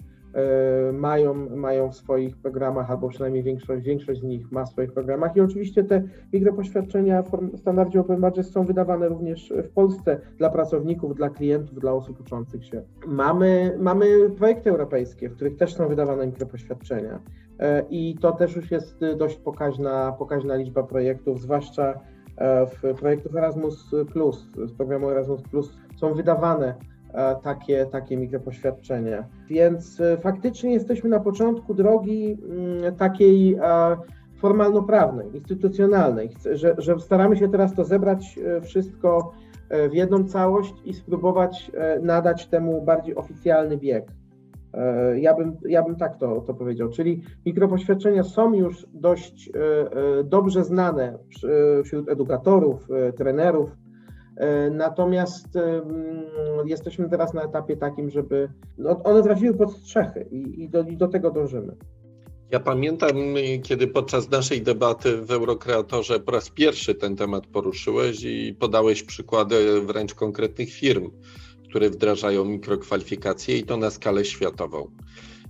mają, 0.92 1.34
mają 1.56 1.90
w 1.90 1.96
swoich 1.96 2.36
programach, 2.36 2.90
albo 2.90 3.08
przynajmniej 3.08 3.42
większość, 3.42 3.84
większość 3.84 4.20
z 4.20 4.22
nich 4.22 4.52
ma 4.52 4.64
w 4.64 4.68
swoich 4.68 4.92
programach. 4.92 5.36
I 5.36 5.40
oczywiście 5.40 5.84
te 5.84 6.02
mikropoświadczenia 6.32 7.22
w 7.22 7.58
standardzie 7.58 8.00
Open 8.00 8.20
Badges 8.20 8.50
są 8.50 8.64
wydawane 8.64 9.08
również 9.08 9.52
w 9.64 9.68
Polsce 9.68 10.20
dla 10.38 10.50
pracowników, 10.50 11.16
dla 11.16 11.30
klientów, 11.30 11.80
dla 11.80 11.92
osób 11.92 12.20
uczących 12.20 12.64
się. 12.64 12.82
Mamy, 13.06 13.76
mamy 13.78 14.30
projekty 14.30 14.70
europejskie, 14.70 15.28
w 15.28 15.34
których 15.34 15.56
też 15.56 15.74
są 15.74 15.88
wydawane 15.88 16.26
mikropoświadczenia. 16.26 17.20
E, 17.58 17.84
I 17.90 18.16
to 18.20 18.32
też 18.32 18.56
już 18.56 18.70
jest 18.70 19.00
dość 19.16 19.36
pokaźna, 19.36 20.12
pokaźna 20.18 20.56
liczba 20.56 20.82
projektów, 20.82 21.40
zwłaszcza 21.40 22.00
e, 22.36 22.66
w 22.66 22.98
projektach 22.98 23.36
Erasmus, 23.36 23.90
z 24.66 24.72
programu 24.72 25.10
Erasmus 25.10 25.42
są 25.96 26.14
wydawane 26.14 26.74
E, 26.74 26.91
takie, 27.42 27.86
takie 27.86 28.16
mikropoświadczenia. 28.16 29.24
Więc 29.48 30.00
e, 30.00 30.16
faktycznie 30.16 30.72
jesteśmy 30.72 31.10
na 31.10 31.20
początku 31.20 31.74
drogi 31.74 32.38
mm, 32.42 32.96
takiej 32.96 33.54
e, 33.54 33.96
formalno-prawnej, 34.36 35.36
instytucjonalnej, 35.36 36.30
że, 36.52 36.74
że 36.78 37.00
staramy 37.00 37.36
się 37.36 37.48
teraz 37.48 37.74
to 37.74 37.84
zebrać 37.84 38.38
wszystko 38.62 39.32
w 39.90 39.94
jedną 39.94 40.24
całość 40.24 40.74
i 40.84 40.94
spróbować 40.94 41.70
nadać 42.02 42.46
temu 42.46 42.82
bardziej 42.82 43.14
oficjalny 43.14 43.76
bieg. 43.76 44.04
Ja 45.14 45.34
bym, 45.34 45.56
ja 45.68 45.82
bym 45.82 45.96
tak 45.96 46.16
to, 46.16 46.40
to 46.40 46.54
powiedział, 46.54 46.88
czyli 46.88 47.22
mikropoświadczenia 47.46 48.22
są 48.22 48.54
już 48.54 48.86
dość 48.94 49.50
dobrze 50.24 50.64
znane 50.64 51.18
wśród 51.84 52.08
edukatorów, 52.08 52.88
trenerów, 53.16 53.70
E, 53.70 53.81
natomiast 54.70 55.48
jesteśmy 56.64 57.08
teraz 57.08 57.34
na 57.34 57.42
etapie 57.42 57.76
takim, 57.76 58.10
żeby 58.10 58.48
no, 58.78 59.02
one 59.02 59.22
trafiły 59.22 59.54
pod 59.54 59.72
strzechy 59.72 60.28
i, 60.30 60.62
i, 60.62 60.68
do, 60.68 60.82
i 60.82 60.96
do 60.96 61.08
tego 61.08 61.30
dążymy. 61.30 61.76
Ja 62.50 62.60
pamiętam, 62.60 63.16
kiedy 63.62 63.86
podczas 63.86 64.30
naszej 64.30 64.62
debaty 64.62 65.16
w 65.16 65.30
Eurokreatorze 65.30 66.20
po 66.20 66.32
raz 66.32 66.50
pierwszy 66.50 66.94
ten 66.94 67.16
temat 67.16 67.46
poruszyłeś 67.46 68.24
i 68.24 68.56
podałeś 68.58 69.02
przykłady 69.02 69.80
wręcz 69.80 70.14
konkretnych 70.14 70.72
firm, 70.72 71.10
które 71.68 71.90
wdrażają 71.90 72.44
mikrokwalifikacje 72.44 73.58
i 73.58 73.64
to 73.64 73.76
na 73.76 73.90
skalę 73.90 74.24
światową. 74.24 74.90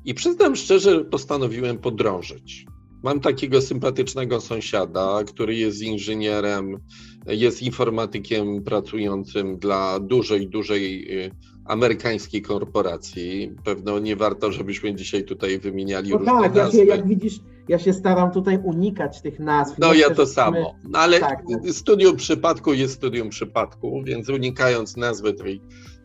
I 0.04 0.14
przyznam 0.14 0.56
szczerze, 0.56 1.04
postanowiłem 1.04 1.78
podrążyć. 1.78 2.66
Mam 3.02 3.20
takiego 3.20 3.62
sympatycznego 3.62 4.40
sąsiada, 4.40 5.20
który 5.26 5.54
jest 5.54 5.82
inżynierem, 5.82 6.78
jest 7.26 7.62
informatykiem 7.62 8.62
pracującym 8.62 9.58
dla 9.58 10.00
dużej, 10.00 10.48
dużej 10.48 11.18
y, 11.26 11.30
amerykańskiej 11.64 12.42
korporacji. 12.42 13.52
Pewno 13.64 13.98
nie 13.98 14.16
warto, 14.16 14.52
żebyśmy 14.52 14.94
dzisiaj 14.94 15.24
tutaj 15.24 15.58
wymieniali 15.58 16.10
no 16.10 16.18
różne 16.18 16.32
tak, 16.32 16.54
nazwy. 16.54 16.78
Ja 16.78 16.84
się, 16.84 16.90
jak 16.90 17.06
widzisz, 17.06 17.40
ja 17.68 17.78
się 17.78 17.92
staram 17.92 18.30
tutaj 18.30 18.58
unikać 18.64 19.20
tych 19.20 19.38
nazw. 19.38 19.78
No 19.78 19.94
ja 19.94 20.10
to 20.10 20.26
samo, 20.26 20.74
no, 20.88 20.98
ale 20.98 21.20
tak, 21.20 21.30
tak. 21.30 21.72
studium 21.72 22.16
przypadku 22.16 22.72
jest 22.72 22.94
studium 22.94 23.28
przypadku, 23.28 24.02
więc 24.04 24.28
unikając 24.28 24.96
nazwy 24.96 25.32
tej, 25.34 25.60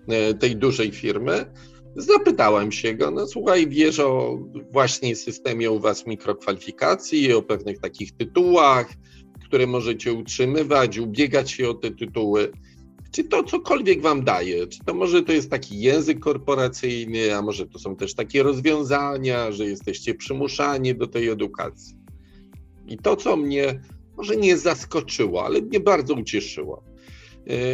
e, 0.07 0.33
tej 0.33 0.55
dużej 0.55 0.91
firmy, 0.91 1.45
Zapytałem 1.95 2.71
się 2.71 2.93
go, 2.93 3.11
no 3.11 3.27
słuchaj, 3.27 3.67
wiesz 3.67 3.99
o 3.99 4.39
właśnie 4.71 5.15
systemie 5.15 5.71
u 5.71 5.79
was 5.79 6.07
mikrokwalifikacji, 6.07 7.33
o 7.33 7.41
pewnych 7.41 7.79
takich 7.79 8.11
tytułach, 8.11 8.93
które 9.45 9.67
możecie 9.67 10.13
utrzymywać, 10.13 10.97
ubiegać 10.97 11.51
się 11.51 11.69
o 11.69 11.73
te 11.73 11.91
tytuły. 11.91 12.51
Czy 13.11 13.23
to 13.23 13.43
cokolwiek 13.43 14.01
wam 14.01 14.23
daje? 14.23 14.67
Czy 14.67 14.79
to 14.85 14.93
może 14.93 15.23
to 15.23 15.31
jest 15.31 15.49
taki 15.49 15.79
język 15.79 16.19
korporacyjny, 16.19 17.35
a 17.35 17.41
może 17.41 17.67
to 17.67 17.79
są 17.79 17.95
też 17.95 18.15
takie 18.15 18.43
rozwiązania, 18.43 19.51
że 19.51 19.65
jesteście 19.65 20.15
przymuszani 20.15 20.95
do 20.95 21.07
tej 21.07 21.29
edukacji? 21.29 21.97
I 22.87 22.97
to, 22.97 23.15
co 23.15 23.37
mnie 23.37 23.81
może 24.17 24.35
nie 24.35 24.57
zaskoczyło, 24.57 25.45
ale 25.45 25.61
mnie 25.61 25.79
bardzo 25.79 26.13
ucieszyło 26.13 26.83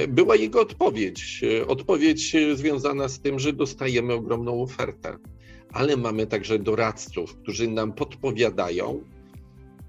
była 0.07 0.35
jego 0.35 0.61
odpowiedź. 0.61 1.41
E, 1.61 1.67
odpowiedź 1.67 2.35
związana 2.53 3.07
z 3.07 3.19
tym, 3.19 3.39
że 3.39 3.53
dostajemy 3.53 4.13
ogromną 4.13 4.61
ofertę, 4.61 5.17
ale 5.71 5.97
mamy 5.97 6.27
także 6.27 6.59
doradców, 6.59 7.35
którzy 7.35 7.67
nam 7.67 7.93
podpowiadają, 7.93 9.03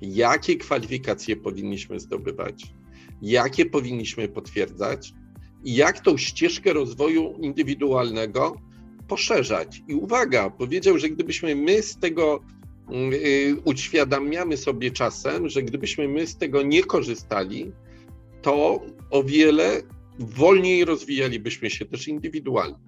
jakie 0.00 0.56
kwalifikacje 0.56 1.36
powinniśmy 1.36 2.00
zdobywać, 2.00 2.64
jakie 3.22 3.66
powinniśmy 3.66 4.28
potwierdzać 4.28 5.12
i 5.64 5.74
jak 5.74 6.00
tą 6.00 6.16
ścieżkę 6.16 6.72
rozwoju 6.72 7.38
indywidualnego 7.40 8.56
poszerzać. 9.08 9.82
I 9.88 9.94
uwaga, 9.94 10.50
powiedział, 10.50 10.98
że 10.98 11.08
gdybyśmy 11.08 11.56
my 11.56 11.82
z 11.82 11.96
tego 11.98 12.40
yy, 12.90 13.56
uświadamiamy 13.64 14.56
sobie 14.56 14.90
czasem, 14.90 15.48
że 15.48 15.62
gdybyśmy 15.62 16.08
my 16.08 16.26
z 16.26 16.36
tego 16.36 16.62
nie 16.62 16.84
korzystali, 16.84 17.72
to 18.44 18.80
o 19.10 19.24
wiele 19.24 19.82
wolniej 20.18 20.84
rozwijalibyśmy 20.84 21.70
się 21.70 21.84
też 21.84 22.08
indywidualnie. 22.08 22.78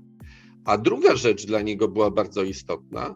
A 0.65 0.79
druga 0.79 1.17
rzecz 1.17 1.47
dla 1.47 1.63
niego 1.63 1.89
była 1.89 2.11
bardzo 2.11 2.43
istotna, 2.43 3.15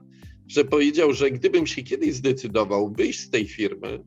że 0.49 0.65
powiedział, 0.65 1.13
że 1.13 1.31
gdybym 1.31 1.67
się 1.67 1.83
kiedyś 1.83 2.15
zdecydował 2.15 2.93
wyjść 2.93 3.21
z 3.21 3.31
tej 3.31 3.49
firmy, 3.49 4.05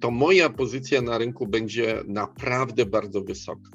to 0.00 0.10
moja 0.10 0.50
pozycja 0.50 1.02
na 1.02 1.18
rynku 1.18 1.46
będzie 1.46 2.02
naprawdę 2.06 2.86
bardzo 2.86 3.20
wysoka. 3.20 3.70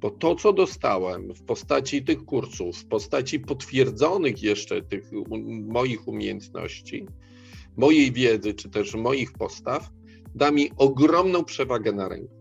Bo 0.00 0.10
to, 0.10 0.34
co 0.34 0.52
dostałem 0.52 1.34
w 1.34 1.42
postaci 1.42 2.04
tych 2.04 2.24
kursów, 2.24 2.76
w 2.76 2.86
postaci 2.86 3.40
potwierdzonych 3.40 4.42
jeszcze 4.42 4.82
tych 4.82 5.10
moich 5.62 6.08
umiejętności, 6.08 7.06
mojej 7.76 8.12
wiedzy, 8.12 8.54
czy 8.54 8.70
też 8.70 8.94
moich 8.94 9.32
postaw, 9.32 9.90
da 10.34 10.50
mi 10.50 10.70
ogromną 10.76 11.44
przewagę 11.44 11.92
na 11.92 12.08
rynku. 12.08 12.33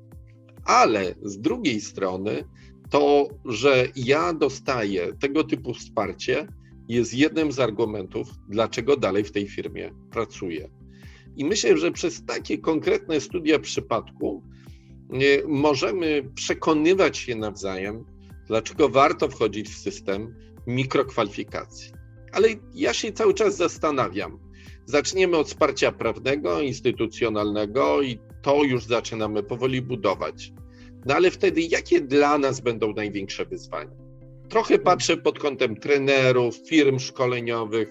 Ale 0.65 1.15
z 1.21 1.39
drugiej 1.39 1.81
strony, 1.81 2.43
to, 2.89 3.27
że 3.45 3.87
ja 3.95 4.33
dostaję 4.33 5.13
tego 5.19 5.43
typu 5.43 5.73
wsparcie, 5.73 6.47
jest 6.89 7.13
jednym 7.13 7.51
z 7.51 7.59
argumentów, 7.59 8.27
dlaczego 8.49 8.97
dalej 8.97 9.23
w 9.23 9.31
tej 9.31 9.47
firmie 9.47 9.91
pracuję. 10.11 10.69
I 11.35 11.45
myślę, 11.45 11.77
że 11.77 11.91
przez 11.91 12.25
takie 12.25 12.57
konkretne 12.57 13.21
studia 13.21 13.59
przypadku 13.59 14.43
możemy 15.47 16.31
przekonywać 16.35 17.17
się 17.17 17.35
nawzajem, 17.35 18.05
dlaczego 18.47 18.89
warto 18.89 19.29
wchodzić 19.29 19.69
w 19.69 19.77
system 19.77 20.35
mikrokwalifikacji. 20.67 21.91
Ale 22.31 22.47
ja 22.73 22.93
się 22.93 23.11
cały 23.11 23.33
czas 23.33 23.57
zastanawiam. 23.57 24.39
Zaczniemy 24.85 25.37
od 25.37 25.47
wsparcia 25.47 25.91
prawnego, 25.91 26.61
instytucjonalnego 26.61 28.01
i 28.01 28.19
to 28.43 28.63
już 28.63 28.85
zaczynamy 28.85 29.43
powoli 29.43 29.81
budować. 29.81 30.53
No 31.05 31.15
ale 31.15 31.31
wtedy 31.31 31.61
jakie 31.61 32.01
dla 32.01 32.37
nas 32.37 32.61
będą 32.61 32.93
największe 32.93 33.45
wyzwania? 33.45 33.95
Trochę 34.49 34.79
patrzę 34.79 35.17
pod 35.17 35.39
kątem 35.39 35.75
trenerów, 35.75 36.55
firm 36.67 36.99
szkoleniowych, 36.99 37.89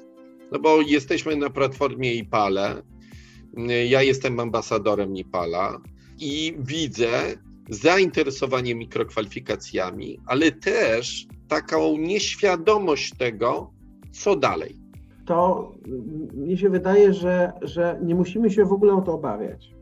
no 0.53 0.59
bo 0.59 0.81
jesteśmy 0.81 1.37
na 1.37 1.51
platformie 1.51 2.15
IPALE. 2.15 2.83
Ja 3.89 4.03
jestem 4.03 4.41
ambasadorem 4.41 5.17
IPALA 5.17 5.81
i 6.19 6.55
widzę 6.59 7.09
zainteresowanie 7.71 8.75
mikrokwalifikacjami, 8.75 10.19
ale 10.27 10.53
też 10.53 11.27
taką 11.49 11.99
nieświadomość 11.99 13.15
tego, 13.19 13.73
co 14.11 14.37
dalej. 14.37 14.77
To 15.27 15.73
mnie 16.35 16.57
się 16.57 16.71
wydaje, 16.71 17.13
że, 17.13 17.53
że 17.63 18.01
nie 18.05 18.15
musimy 18.15 18.51
się 18.51 18.65
w 18.65 18.73
ogóle 18.73 18.95
o 18.95 19.01
to 19.01 19.15
obawiać 19.15 19.82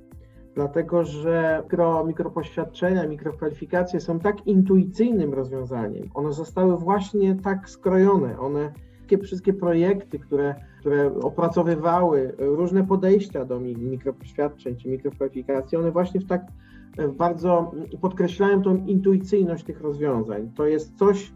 dlatego 0.61 1.05
że 1.05 1.61
mikro, 1.63 2.05
mikropoświadczenia, 2.05 3.07
mikrokwalifikacje 3.07 4.01
są 4.01 4.19
tak 4.19 4.47
intuicyjnym 4.47 5.35
rozwiązaniem. 5.35 6.09
One 6.15 6.33
zostały 6.33 6.77
właśnie 6.77 7.35
tak 7.35 7.71
skrojone. 7.71 8.39
One 8.39 8.73
wszystkie 9.23 9.53
projekty, 9.53 10.19
które, 10.19 10.55
które 10.81 11.15
opracowywały 11.21 12.35
różne 12.39 12.87
podejścia 12.87 13.45
do 13.45 13.61
mikropoświadczeń 13.61 14.77
czy 14.77 14.89
mikrokwalifikacji, 14.89 15.79
one 15.79 15.91
właśnie 15.91 16.21
w 16.21 16.27
tak 16.27 16.43
bardzo 17.19 17.73
podkreślają 18.01 18.63
tą 18.63 18.77
intuicyjność 18.77 19.65
tych 19.65 19.81
rozwiązań. 19.81 20.51
To 20.55 20.67
jest 20.67 20.99
coś, 20.99 21.33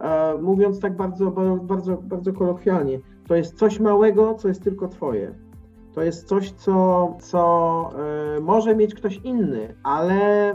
e, 0.00 0.38
mówiąc 0.42 0.80
tak 0.80 0.96
bardzo, 0.96 1.30
bardzo, 1.62 1.96
bardzo 1.96 2.32
kolokwialnie, 2.32 3.00
to 3.28 3.36
jest 3.36 3.58
coś 3.58 3.80
małego, 3.80 4.34
co 4.34 4.48
jest 4.48 4.62
tylko 4.62 4.88
Twoje. 4.88 5.43
To 5.94 6.02
jest 6.02 6.28
coś, 6.28 6.52
co, 6.52 7.16
co 7.20 7.90
e, 8.36 8.40
może 8.40 8.76
mieć 8.76 8.94
ktoś 8.94 9.20
inny, 9.24 9.74
ale, 9.82 10.54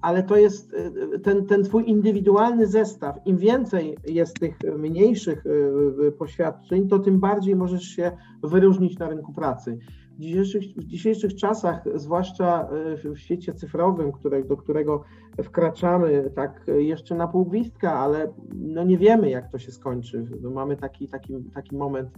ale 0.00 0.22
to 0.22 0.36
jest 0.36 0.74
e, 0.74 1.18
ten, 1.18 1.46
ten 1.46 1.64
Twój 1.64 1.88
indywidualny 1.90 2.66
zestaw. 2.66 3.16
Im 3.24 3.38
więcej 3.38 3.96
jest 4.06 4.40
tych 4.40 4.58
mniejszych 4.78 5.44
e, 5.46 6.12
poświadczeń, 6.12 6.88
to 6.88 6.98
tym 6.98 7.20
bardziej 7.20 7.56
możesz 7.56 7.82
się 7.82 8.12
wyróżnić 8.42 8.98
na 8.98 9.08
rynku 9.08 9.32
pracy. 9.32 9.78
W 10.18 10.20
dzisiejszych, 10.20 10.62
w 10.62 10.84
dzisiejszych 10.84 11.34
czasach, 11.34 11.84
zwłaszcza 11.94 12.68
w 13.14 13.18
świecie 13.18 13.54
cyfrowym, 13.54 14.12
które, 14.12 14.44
do 14.44 14.56
którego 14.56 15.04
wkraczamy 15.42 16.30
tak 16.34 16.66
jeszcze 16.78 17.14
na 17.14 17.28
pół 17.28 17.50
ale 17.82 18.32
no 18.54 18.84
nie 18.84 18.98
wiemy, 18.98 19.30
jak 19.30 19.52
to 19.52 19.58
się 19.58 19.72
skończy. 19.72 20.26
No 20.40 20.50
mamy 20.50 20.76
taki, 20.76 21.08
taki, 21.08 21.34
taki 21.54 21.76
moment 21.76 22.10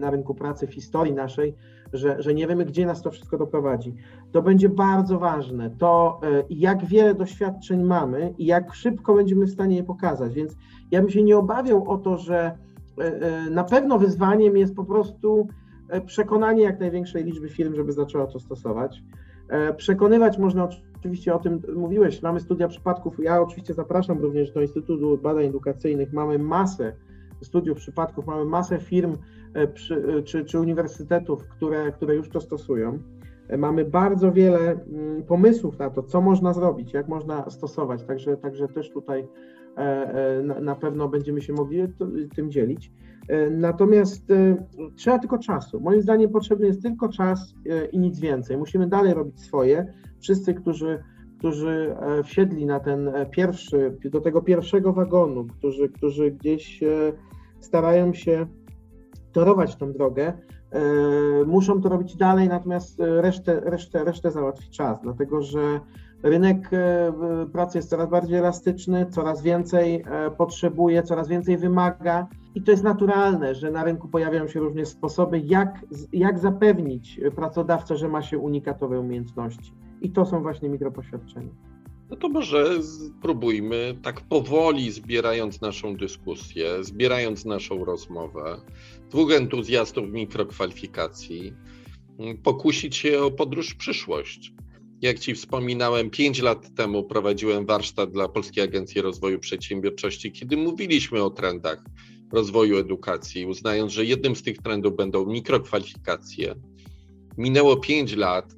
na 0.00 0.10
rynku 0.10 0.34
pracy 0.34 0.66
w 0.66 0.74
historii 0.74 1.12
naszej, 1.12 1.54
że, 1.92 2.22
że 2.22 2.34
nie 2.34 2.46
wiemy, 2.46 2.64
gdzie 2.64 2.86
nas 2.86 3.02
to 3.02 3.10
wszystko 3.10 3.38
doprowadzi. 3.38 3.94
To 4.32 4.42
będzie 4.42 4.68
bardzo 4.68 5.18
ważne, 5.18 5.70
to 5.78 6.20
e, 6.22 6.44
jak 6.50 6.84
wiele 6.84 7.14
doświadczeń 7.14 7.82
mamy 7.82 8.34
i 8.38 8.46
jak 8.46 8.74
szybko 8.74 9.14
będziemy 9.14 9.46
w 9.46 9.50
stanie 9.50 9.76
je 9.76 9.84
pokazać. 9.84 10.34
Więc 10.34 10.56
ja 10.90 11.00
bym 11.00 11.10
się 11.10 11.22
nie 11.22 11.38
obawiał 11.38 11.90
o 11.90 11.98
to, 11.98 12.18
że 12.18 12.58
e, 12.98 13.02
e, 13.02 13.50
na 13.50 13.64
pewno 13.64 13.98
wyzwaniem 13.98 14.56
jest 14.56 14.74
po 14.74 14.84
prostu 14.84 15.48
przekonanie 16.06 16.62
jak 16.62 16.80
największej 16.80 17.24
liczby 17.24 17.48
firm, 17.48 17.74
żeby 17.74 17.92
zaczęła 17.92 18.26
to 18.26 18.40
stosować. 18.40 19.02
Przekonywać 19.76 20.38
można 20.38 20.68
oczywiście 20.98 21.34
o 21.34 21.38
tym 21.38 21.62
mówiłeś, 21.76 22.22
mamy 22.22 22.40
studia 22.40 22.68
przypadków. 22.68 23.18
Ja 23.18 23.40
oczywiście 23.40 23.74
zapraszam 23.74 24.18
również 24.18 24.52
do 24.52 24.60
Instytutu 24.60 25.18
Badań 25.18 25.44
Edukacyjnych. 25.44 26.12
Mamy 26.12 26.38
masę 26.38 26.92
studiów 27.42 27.78
przypadków, 27.78 28.26
mamy 28.26 28.44
masę 28.44 28.78
firm 28.78 29.16
e, 29.54 29.68
przy, 29.68 30.04
e, 30.18 30.22
czy, 30.22 30.44
czy 30.44 30.60
uniwersytetów, 30.60 31.48
które, 31.48 31.92
które 31.92 32.14
już 32.14 32.28
to 32.28 32.40
stosują. 32.40 32.98
E, 33.48 33.56
mamy 33.56 33.84
bardzo 33.84 34.32
wiele 34.32 34.58
mm, 34.58 35.22
pomysłów 35.22 35.78
na 35.78 35.90
to, 35.90 36.02
co 36.02 36.20
można 36.20 36.52
zrobić, 36.52 36.92
jak 36.92 37.08
można 37.08 37.50
stosować, 37.50 38.02
także, 38.02 38.36
także 38.36 38.68
też 38.68 38.90
tutaj 38.90 39.28
na 40.60 40.74
pewno 40.74 41.08
będziemy 41.08 41.42
się 41.42 41.52
mogli 41.52 41.82
tym 42.36 42.50
dzielić. 42.50 42.92
Natomiast 43.50 44.32
trzeba 44.96 45.18
tylko 45.18 45.38
czasu. 45.38 45.80
Moim 45.80 46.02
zdaniem 46.02 46.30
potrzebny 46.30 46.66
jest 46.66 46.82
tylko 46.82 47.08
czas 47.08 47.54
i 47.92 47.98
nic 47.98 48.20
więcej. 48.20 48.56
Musimy 48.56 48.88
dalej 48.88 49.14
robić 49.14 49.40
swoje. 49.40 49.92
Wszyscy, 50.20 50.54
którzy 50.54 51.02
którzy 51.38 51.96
e, 52.00 52.22
wsiedli 52.22 52.66
na 52.66 52.80
ten 52.80 53.08
e, 53.08 53.26
pierwszy, 53.26 53.96
do 54.04 54.20
tego 54.20 54.42
pierwszego 54.42 54.92
wagonu, 54.92 55.44
którzy, 55.44 55.88
którzy 55.88 56.30
gdzieś 56.30 56.82
e, 56.82 57.12
starają 57.60 58.14
się 58.14 58.46
torować 59.32 59.76
tą 59.76 59.92
drogę, 59.92 60.32
muszą 61.46 61.80
to 61.80 61.88
robić 61.88 62.16
dalej, 62.16 62.48
natomiast 62.48 62.98
resztę, 62.98 63.60
resztę, 63.60 64.04
resztę 64.04 64.30
załatwi 64.30 64.70
czas, 64.70 65.00
dlatego 65.02 65.42
że 65.42 65.80
rynek 66.22 66.70
pracy 67.52 67.78
jest 67.78 67.90
coraz 67.90 68.10
bardziej 68.10 68.38
elastyczny, 68.38 69.06
coraz 69.10 69.42
więcej 69.42 70.04
potrzebuje, 70.38 71.02
coraz 71.02 71.28
więcej 71.28 71.56
wymaga 71.56 72.26
i 72.54 72.62
to 72.62 72.70
jest 72.70 72.84
naturalne, 72.84 73.54
że 73.54 73.70
na 73.70 73.84
rynku 73.84 74.08
pojawiają 74.08 74.48
się 74.48 74.60
różne 74.60 74.86
sposoby, 74.86 75.38
jak, 75.38 75.84
jak 76.12 76.38
zapewnić 76.38 77.20
pracodawcę, 77.36 77.96
że 77.96 78.08
ma 78.08 78.22
się 78.22 78.38
unikatowe 78.38 79.00
umiejętności. 79.00 79.72
I 80.06 80.10
to 80.10 80.26
są 80.26 80.42
właśnie 80.42 80.68
mikropoświadczenia. 80.68 81.50
No 82.10 82.16
to 82.16 82.28
może 82.28 82.82
spróbujmy 82.82 83.98
tak 84.02 84.20
powoli, 84.20 84.90
zbierając 84.90 85.60
naszą 85.60 85.96
dyskusję, 85.96 86.84
zbierając 86.84 87.44
naszą 87.44 87.84
rozmowę, 87.84 88.60
dwóch 89.10 89.32
entuzjastów 89.32 90.12
mikrokwalifikacji, 90.12 91.52
pokusić 92.42 92.96
się 92.96 93.22
o 93.22 93.30
podróż 93.30 93.70
w 93.70 93.76
przyszłość. 93.76 94.52
Jak 95.02 95.18
Ci 95.18 95.34
wspominałem, 95.34 96.10
pięć 96.10 96.42
lat 96.42 96.74
temu 96.74 97.04
prowadziłem 97.04 97.66
warsztat 97.66 98.10
dla 98.10 98.28
Polskiej 98.28 98.64
Agencji 98.64 99.00
Rozwoju 99.00 99.38
Przedsiębiorczości, 99.38 100.32
kiedy 100.32 100.56
mówiliśmy 100.56 101.22
o 101.22 101.30
trendach 101.30 101.84
rozwoju 102.32 102.76
edukacji, 102.76 103.46
uznając, 103.46 103.92
że 103.92 104.04
jednym 104.04 104.36
z 104.36 104.42
tych 104.42 104.58
trendów 104.58 104.96
będą 104.96 105.26
mikrokwalifikacje. 105.26 106.54
Minęło 107.38 107.76
pięć 107.76 108.16
lat, 108.16 108.56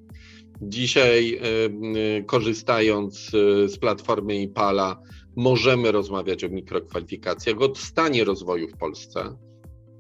Dzisiaj, 0.62 1.34
e, 1.36 2.22
korzystając 2.22 3.32
e, 3.34 3.68
z 3.68 3.78
platformy 3.78 4.36
IPALA, 4.36 5.02
możemy 5.36 5.92
rozmawiać 5.92 6.44
o 6.44 6.48
mikrokwalifikacjach, 6.48 7.60
o 7.60 7.74
stanie 7.74 8.24
rozwoju 8.24 8.68
w 8.68 8.76
Polsce. 8.76 9.20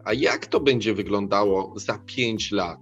A 0.04 0.12
jak 0.12 0.46
to 0.46 0.60
będzie 0.60 0.94
wyglądało 0.94 1.74
za 1.76 1.98
pięć 2.06 2.52
lat? 2.52 2.80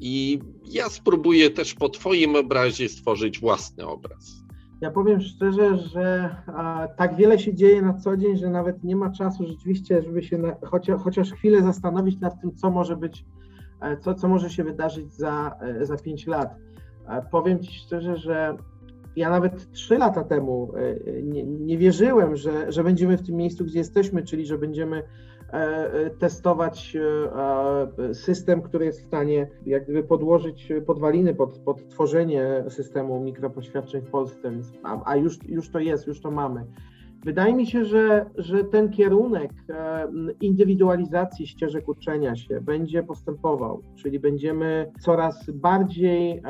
I 0.00 0.38
ja 0.64 0.88
spróbuję 0.88 1.50
też 1.50 1.74
po 1.74 1.88
Twoim 1.88 2.36
obrazie 2.36 2.88
stworzyć 2.88 3.40
własny 3.40 3.86
obraz. 3.86 4.40
Ja 4.80 4.90
powiem 4.90 5.20
szczerze, 5.20 5.76
że 5.76 6.36
a, 6.46 6.88
tak 6.96 7.16
wiele 7.16 7.38
się 7.38 7.54
dzieje 7.54 7.82
na 7.82 7.94
co 7.94 8.16
dzień, 8.16 8.36
że 8.36 8.50
nawet 8.50 8.84
nie 8.84 8.96
ma 8.96 9.10
czasu 9.10 9.46
rzeczywiście, 9.46 10.02
żeby 10.02 10.22
się 10.22 10.38
na, 10.38 10.56
chociaż, 10.66 11.00
chociaż 11.00 11.32
chwilę 11.32 11.62
zastanowić 11.62 12.20
nad 12.20 12.40
tym, 12.40 12.54
co 12.54 12.70
może 12.70 12.96
być, 12.96 13.24
e, 13.80 13.96
co, 13.96 14.14
co 14.14 14.28
może 14.28 14.50
się 14.50 14.64
wydarzyć 14.64 15.14
za, 15.14 15.56
za 15.80 15.96
lat. 16.26 16.54
Powiem 17.30 17.60
Ci 17.60 17.72
szczerze, 17.72 18.16
że 18.16 18.56
ja 19.16 19.30
nawet 19.30 19.72
trzy 19.72 19.98
lata 19.98 20.24
temu 20.24 20.72
e, 20.76 21.22
nie, 21.22 21.44
nie 21.44 21.78
wierzyłem, 21.78 22.36
że, 22.36 22.72
że 22.72 22.84
będziemy 22.84 23.16
w 23.16 23.26
tym 23.26 23.36
miejscu, 23.36 23.64
gdzie 23.64 23.78
jesteśmy, 23.78 24.22
czyli 24.22 24.46
że 24.46 24.58
będziemy 24.58 25.02
e, 25.52 26.10
testować 26.10 26.96
system, 28.12 28.62
który 28.62 28.84
jest 28.84 29.00
w 29.00 29.06
stanie 29.06 29.48
jak 29.66 29.84
gdyby 29.84 30.02
podłożyć 30.02 30.72
podwaliny 30.86 31.34
pod, 31.34 31.58
pod 31.58 31.88
tworzenie 31.88 32.64
systemu 32.68 33.20
mikropoświadczeń 33.20 34.02
w 34.02 34.10
Polsce, 34.10 34.52
a, 34.82 35.00
a 35.04 35.16
już, 35.16 35.38
już 35.48 35.70
to 35.70 35.78
jest, 35.78 36.06
już 36.06 36.20
to 36.20 36.30
mamy. 36.30 36.66
Wydaje 37.24 37.54
mi 37.54 37.66
się, 37.66 37.84
że, 37.84 38.30
że 38.36 38.64
ten 38.64 38.90
kierunek 38.90 39.50
indywidualizacji 40.40 41.46
ścieżek 41.46 41.88
uczenia 41.88 42.36
się 42.36 42.60
będzie 42.60 43.02
postępował, 43.02 43.82
czyli 43.96 44.20
będziemy 44.20 44.92
coraz 45.00 45.50
bardziej, 45.50 46.42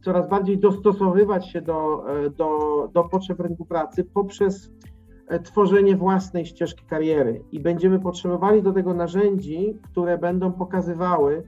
coraz 0.00 0.28
bardziej 0.30 0.58
dostosowywać 0.58 1.50
się 1.50 1.60
do, 1.60 2.04
do, 2.36 2.90
do 2.94 3.04
potrzeb 3.04 3.40
rynku 3.40 3.64
pracy 3.64 4.04
poprzez 4.04 4.72
e, 5.28 5.40
tworzenie 5.40 5.96
własnej 5.96 6.46
ścieżki 6.46 6.84
kariery. 6.86 7.42
I 7.52 7.60
będziemy 7.60 8.00
potrzebowali 8.00 8.62
do 8.62 8.72
tego 8.72 8.94
narzędzi, 8.94 9.78
które 9.82 10.18
będą 10.18 10.52
pokazywały, 10.52 11.42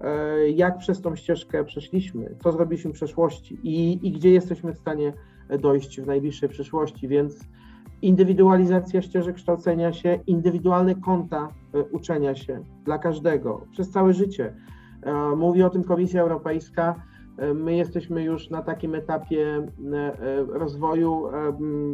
e, 0.00 0.50
jak 0.50 0.78
przez 0.78 1.00
tą 1.00 1.16
ścieżkę 1.16 1.64
przeszliśmy, 1.64 2.36
co 2.42 2.52
zrobiliśmy 2.52 2.90
w 2.90 2.94
przeszłości 2.94 3.58
i, 3.62 4.06
i 4.06 4.12
gdzie 4.12 4.30
jesteśmy 4.30 4.72
w 4.72 4.78
stanie 4.78 5.12
dojść 5.60 6.00
w 6.00 6.06
najbliższej 6.06 6.48
przyszłości, 6.48 7.08
więc 7.08 7.48
indywidualizacja 8.02 9.02
ścieżek 9.02 9.36
kształcenia 9.36 9.92
się, 9.92 10.18
indywidualne 10.26 10.94
konta 10.94 11.48
e, 11.74 11.82
uczenia 11.82 12.34
się 12.34 12.62
dla 12.84 12.98
każdego 12.98 13.66
przez 13.70 13.90
całe 13.90 14.12
życie. 14.12 14.54
E, 15.02 15.36
mówi 15.36 15.62
o 15.62 15.70
tym 15.70 15.84
Komisja 15.84 16.22
Europejska. 16.22 17.02
E, 17.38 17.54
my 17.54 17.76
jesteśmy 17.76 18.24
już 18.24 18.50
na 18.50 18.62
takim 18.62 18.94
etapie 18.94 19.66
rozwoju, 20.48 21.24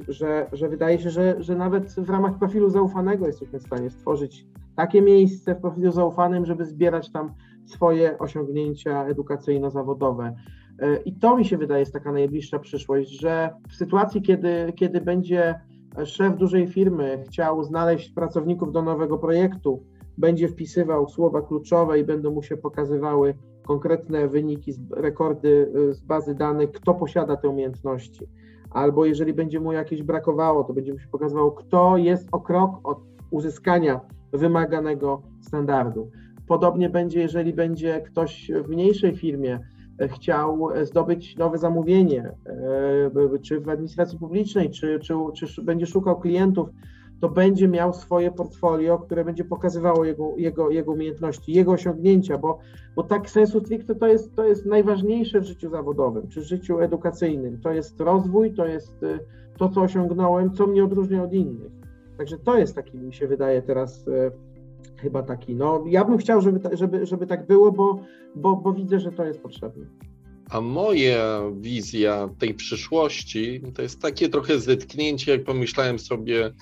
że, 0.09 0.47
że 0.53 0.69
wydaje 0.69 0.99
się, 0.99 1.11
że, 1.11 1.37
że 1.39 1.57
nawet 1.57 1.95
w 1.95 2.11
ramach 2.11 2.39
profilu 2.39 2.71
zaufanego 2.71 3.27
jesteśmy 3.27 3.59
w 3.59 3.63
stanie 3.63 3.91
stworzyć 3.91 4.47
takie 4.77 5.03
miejsce 5.03 5.55
w 5.55 5.61
profilu 5.61 5.93
zaufanym, 5.93 6.47
żeby 6.47 6.65
zbierać 6.65 7.13
tam 7.13 7.33
swoje 7.65 8.19
osiągnięcia 8.19 9.05
edukacyjno-zawodowe. 9.05 10.33
I 11.05 11.13
to 11.13 11.37
mi 11.37 11.45
się 11.45 11.59
wydaje 11.59 11.81
jest 11.81 11.93
taka 11.93 12.13
najbliższa 12.13 12.59
przyszłość, 12.59 13.21
że 13.21 13.51
w 13.69 13.75
sytuacji, 13.75 14.23
kiedy, 14.23 14.73
kiedy 14.77 15.01
będzie 15.01 15.55
szef 16.05 16.37
dużej 16.37 16.67
firmy 16.67 17.23
chciał 17.27 17.65
znaleźć 17.65 18.11
pracowników 18.11 18.73
do 18.73 18.83
nowego 18.83 19.19
projektu, 19.19 19.83
będzie 20.19 20.49
wpisywał 20.49 21.09
słowa 21.09 21.43
kluczowe 21.43 21.99
i 21.99 22.05
będą 22.05 22.31
mu 22.31 22.43
się 22.43 22.57
pokazywały 22.57 23.35
konkretne 23.67 24.29
wyniki, 24.29 24.73
rekordy 24.91 25.73
y, 25.77 25.95
z 25.95 26.01
bazy 26.01 26.35
danych, 26.35 26.73
kto 26.73 26.95
posiada 26.95 27.37
te 27.37 27.49
umiejętności. 27.49 28.27
Albo 28.71 29.05
jeżeli 29.05 29.33
będzie 29.33 29.61
mu 29.61 29.73
jakieś 29.73 30.03
brakowało, 30.03 30.65
to 30.65 30.73
będzie 30.73 30.93
mu 30.93 30.99
się 30.99 31.09
pokazywało, 31.09 31.53
kto 31.53 31.97
jest 31.97 32.29
o 32.33 32.41
krok 32.41 32.81
od 32.85 32.99
uzyskania 33.31 34.01
wymaganego 34.33 35.23
standardu. 35.41 36.11
Podobnie 36.49 36.91
będzie, 36.91 37.21
jeżeli 37.21 37.53
będzie 37.53 38.01
ktoś 38.01 38.51
w 38.65 38.69
mniejszej 38.69 39.17
firmie 39.17 39.61
chciał 40.09 40.69
zdobyć 40.83 41.37
nowe 41.37 41.59
zamówienie, 41.59 42.33
e, 42.47 43.39
czy 43.43 43.61
w 43.61 43.69
administracji 43.69 44.19
publicznej, 44.19 44.71
czy, 44.71 44.99
czy, 45.01 45.15
czy 45.35 45.63
będzie 45.63 45.87
szukał 45.87 46.21
klientów, 46.21 46.69
to 47.21 47.29
będzie 47.29 47.69
miał 47.69 47.95
swoje 47.95 48.31
portfolio, 48.31 48.99
które 48.99 49.25
będzie 49.25 49.45
pokazywało 49.45 50.05
jego, 50.05 50.33
jego, 50.37 50.71
jego 50.71 50.93
umiejętności, 50.93 51.53
jego 51.53 51.73
osiągnięcia, 51.73 52.39
bo, 52.39 52.59
bo 52.97 53.03
tak 53.03 53.31
sensu 53.31 53.61
stricte 53.61 53.95
to 53.95 54.07
jest, 54.07 54.35
to 54.35 54.45
jest 54.45 54.67
najważniejsze 54.67 55.41
w 55.41 55.45
życiu 55.45 55.71
zawodowym, 55.71 56.29
czy 56.29 56.41
w 56.41 56.45
życiu 56.45 56.81
edukacyjnym. 56.81 57.61
To 57.61 57.73
jest 57.73 58.01
rozwój, 58.01 58.55
to 58.55 58.67
jest 58.67 59.05
to, 59.59 59.69
co 59.69 59.81
osiągnąłem, 59.81 60.53
co 60.53 60.67
mnie 60.67 60.85
odróżnia 60.85 61.23
od 61.23 61.33
innych. 61.33 61.73
Także 62.19 62.39
to 62.39 62.59
jest 62.59 62.75
taki, 62.75 62.99
mi 62.99 63.15
się 63.15 63.29
wydaje 63.29 63.63
teraz 63.63 64.09
e, 64.09 64.31
chyba 64.97 65.23
taki. 65.23 65.55
No, 65.55 65.85
ja 65.87 66.05
bym 66.05 66.19
chciał, 66.19 66.41
żeby, 66.41 66.77
żeby, 66.77 67.07
żeby 67.07 67.27
tak 67.27 67.47
było, 67.47 67.73
bo, 67.73 68.01
bo, 68.35 68.57
bo 68.57 68.73
widzę, 68.73 69.01
że 69.01 69.13
to 69.13 69.25
jest 69.25 69.41
potrzebne. 69.41 69.87
A 70.51 70.61
moja 70.61 71.43
wizja 71.61 72.29
tej 72.39 72.55
przyszłości 72.55 73.61
to 73.75 73.83
jest 73.83 74.03
takie 74.03 74.29
trochę 74.29 74.59
zetknięcie, 74.59 75.33
jak 75.33 75.45
pomyślałem 75.45 75.99
sobie, 75.99 76.53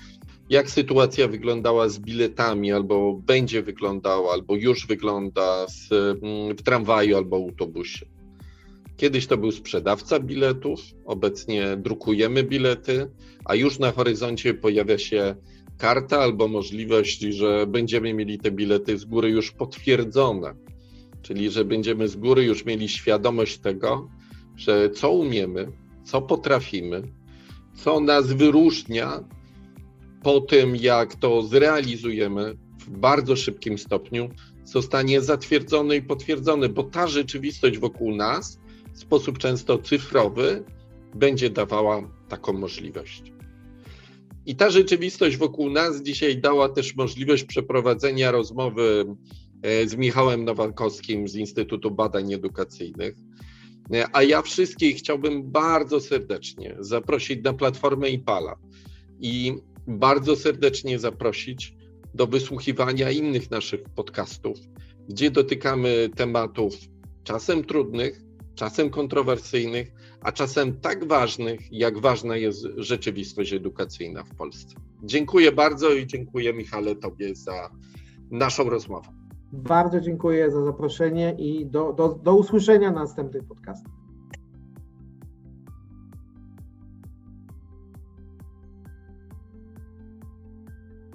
jak 0.49 0.69
sytuacja 0.69 1.27
wyglądała 1.27 1.89
z 1.89 1.99
biletami, 1.99 2.71
albo 2.71 3.13
będzie 3.13 3.61
wyglądała, 3.61 4.33
albo 4.33 4.55
już 4.55 4.87
wygląda 4.87 5.67
z, 5.67 5.91
mm, 5.91 6.57
w 6.57 6.61
tramwaju 6.63 7.17
albo 7.17 7.35
autobusie. 7.35 8.05
Kiedyś 8.97 9.27
to 9.27 9.37
był 9.37 9.51
sprzedawca 9.51 10.19
biletów, 10.19 10.79
obecnie 11.05 11.77
drukujemy 11.77 12.43
bilety, 12.43 13.09
a 13.45 13.55
już 13.55 13.79
na 13.79 13.91
horyzoncie 13.91 14.53
pojawia 14.53 14.97
się 14.97 15.35
karta 15.77 16.19
albo 16.19 16.47
możliwość, 16.47 17.19
że 17.19 17.67
będziemy 17.67 18.13
mieli 18.13 18.39
te 18.39 18.51
bilety 18.51 18.97
z 18.97 19.05
góry 19.05 19.29
już 19.29 19.51
potwierdzone, 19.51 20.55
czyli 21.21 21.49
że 21.51 21.65
będziemy 21.65 22.07
z 22.07 22.15
góry 22.15 22.43
już 22.43 22.65
mieli 22.65 22.89
świadomość 22.89 23.57
tego, 23.57 24.09
że 24.55 24.89
co 24.89 25.11
umiemy, 25.11 25.71
co 26.03 26.21
potrafimy, 26.21 27.01
co 27.75 27.99
nas 27.99 28.33
wyróżnia 28.33 29.23
po 30.23 30.41
tym, 30.41 30.75
jak 30.75 31.15
to 31.15 31.41
zrealizujemy 31.41 32.55
w 32.79 32.89
bardzo 32.89 33.35
szybkim 33.35 33.77
stopniu, 33.77 34.29
zostanie 34.63 35.21
zatwierdzone 35.21 35.95
i 35.95 36.01
potwierdzone, 36.01 36.69
bo 36.69 36.83
ta 36.83 37.07
rzeczywistość 37.07 37.77
wokół 37.77 38.15
nas 38.15 38.59
w 38.93 38.99
sposób 38.99 39.37
często 39.37 39.77
cyfrowy 39.77 40.63
będzie 41.15 41.49
dawała 41.49 42.01
taką 42.29 42.53
możliwość. 42.53 43.32
I 44.45 44.55
ta 44.55 44.69
rzeczywistość 44.69 45.37
wokół 45.37 45.69
nas 45.69 46.01
dzisiaj 46.01 46.37
dała 46.37 46.69
też 46.69 46.95
możliwość 46.95 47.43
przeprowadzenia 47.43 48.31
rozmowy 48.31 49.05
e, 49.61 49.87
z 49.87 49.95
Michałem 49.95 50.45
Nowakowskim 50.45 51.27
z 51.27 51.35
Instytutu 51.35 51.91
Badań 51.91 52.33
Edukacyjnych. 52.33 53.15
E, 53.93 54.05
a 54.13 54.23
ja 54.23 54.41
wszystkich 54.41 54.97
chciałbym 54.97 55.51
bardzo 55.51 55.99
serdecznie 55.99 56.75
zaprosić 56.79 57.43
na 57.43 57.53
platformę 57.53 58.09
IPALA 58.09 58.55
i 59.19 59.53
bardzo 59.87 60.35
serdecznie 60.35 60.99
zaprosić 60.99 61.75
do 62.13 62.27
wysłuchiwania 62.27 63.11
innych 63.11 63.51
naszych 63.51 63.83
podcastów, 63.95 64.57
gdzie 65.09 65.31
dotykamy 65.31 66.09
tematów 66.15 66.75
czasem 67.23 67.63
trudnych, 67.63 68.21
czasem 68.55 68.89
kontrowersyjnych, 68.89 69.91
a 70.23 70.31
czasem 70.31 70.79
tak 70.79 71.07
ważnych, 71.07 71.59
jak 71.71 71.97
ważna 71.97 72.37
jest 72.37 72.67
rzeczywistość 72.77 73.53
edukacyjna 73.53 74.23
w 74.23 74.35
Polsce. 74.35 74.75
Dziękuję 75.03 75.51
bardzo 75.51 75.93
i 75.93 76.07
dziękuję 76.07 76.53
Michale 76.53 76.95
Tobie 76.95 77.35
za 77.35 77.69
naszą 78.31 78.69
rozmowę. 78.69 79.07
Bardzo 79.51 80.01
dziękuję 80.01 80.51
za 80.51 80.63
zaproszenie 80.63 81.35
i 81.37 81.65
do, 81.65 81.93
do, 81.93 82.19
do 82.23 82.35
usłyszenia 82.35 82.91
na 82.91 82.99
następnych 82.99 83.43
podcastach. 83.43 84.02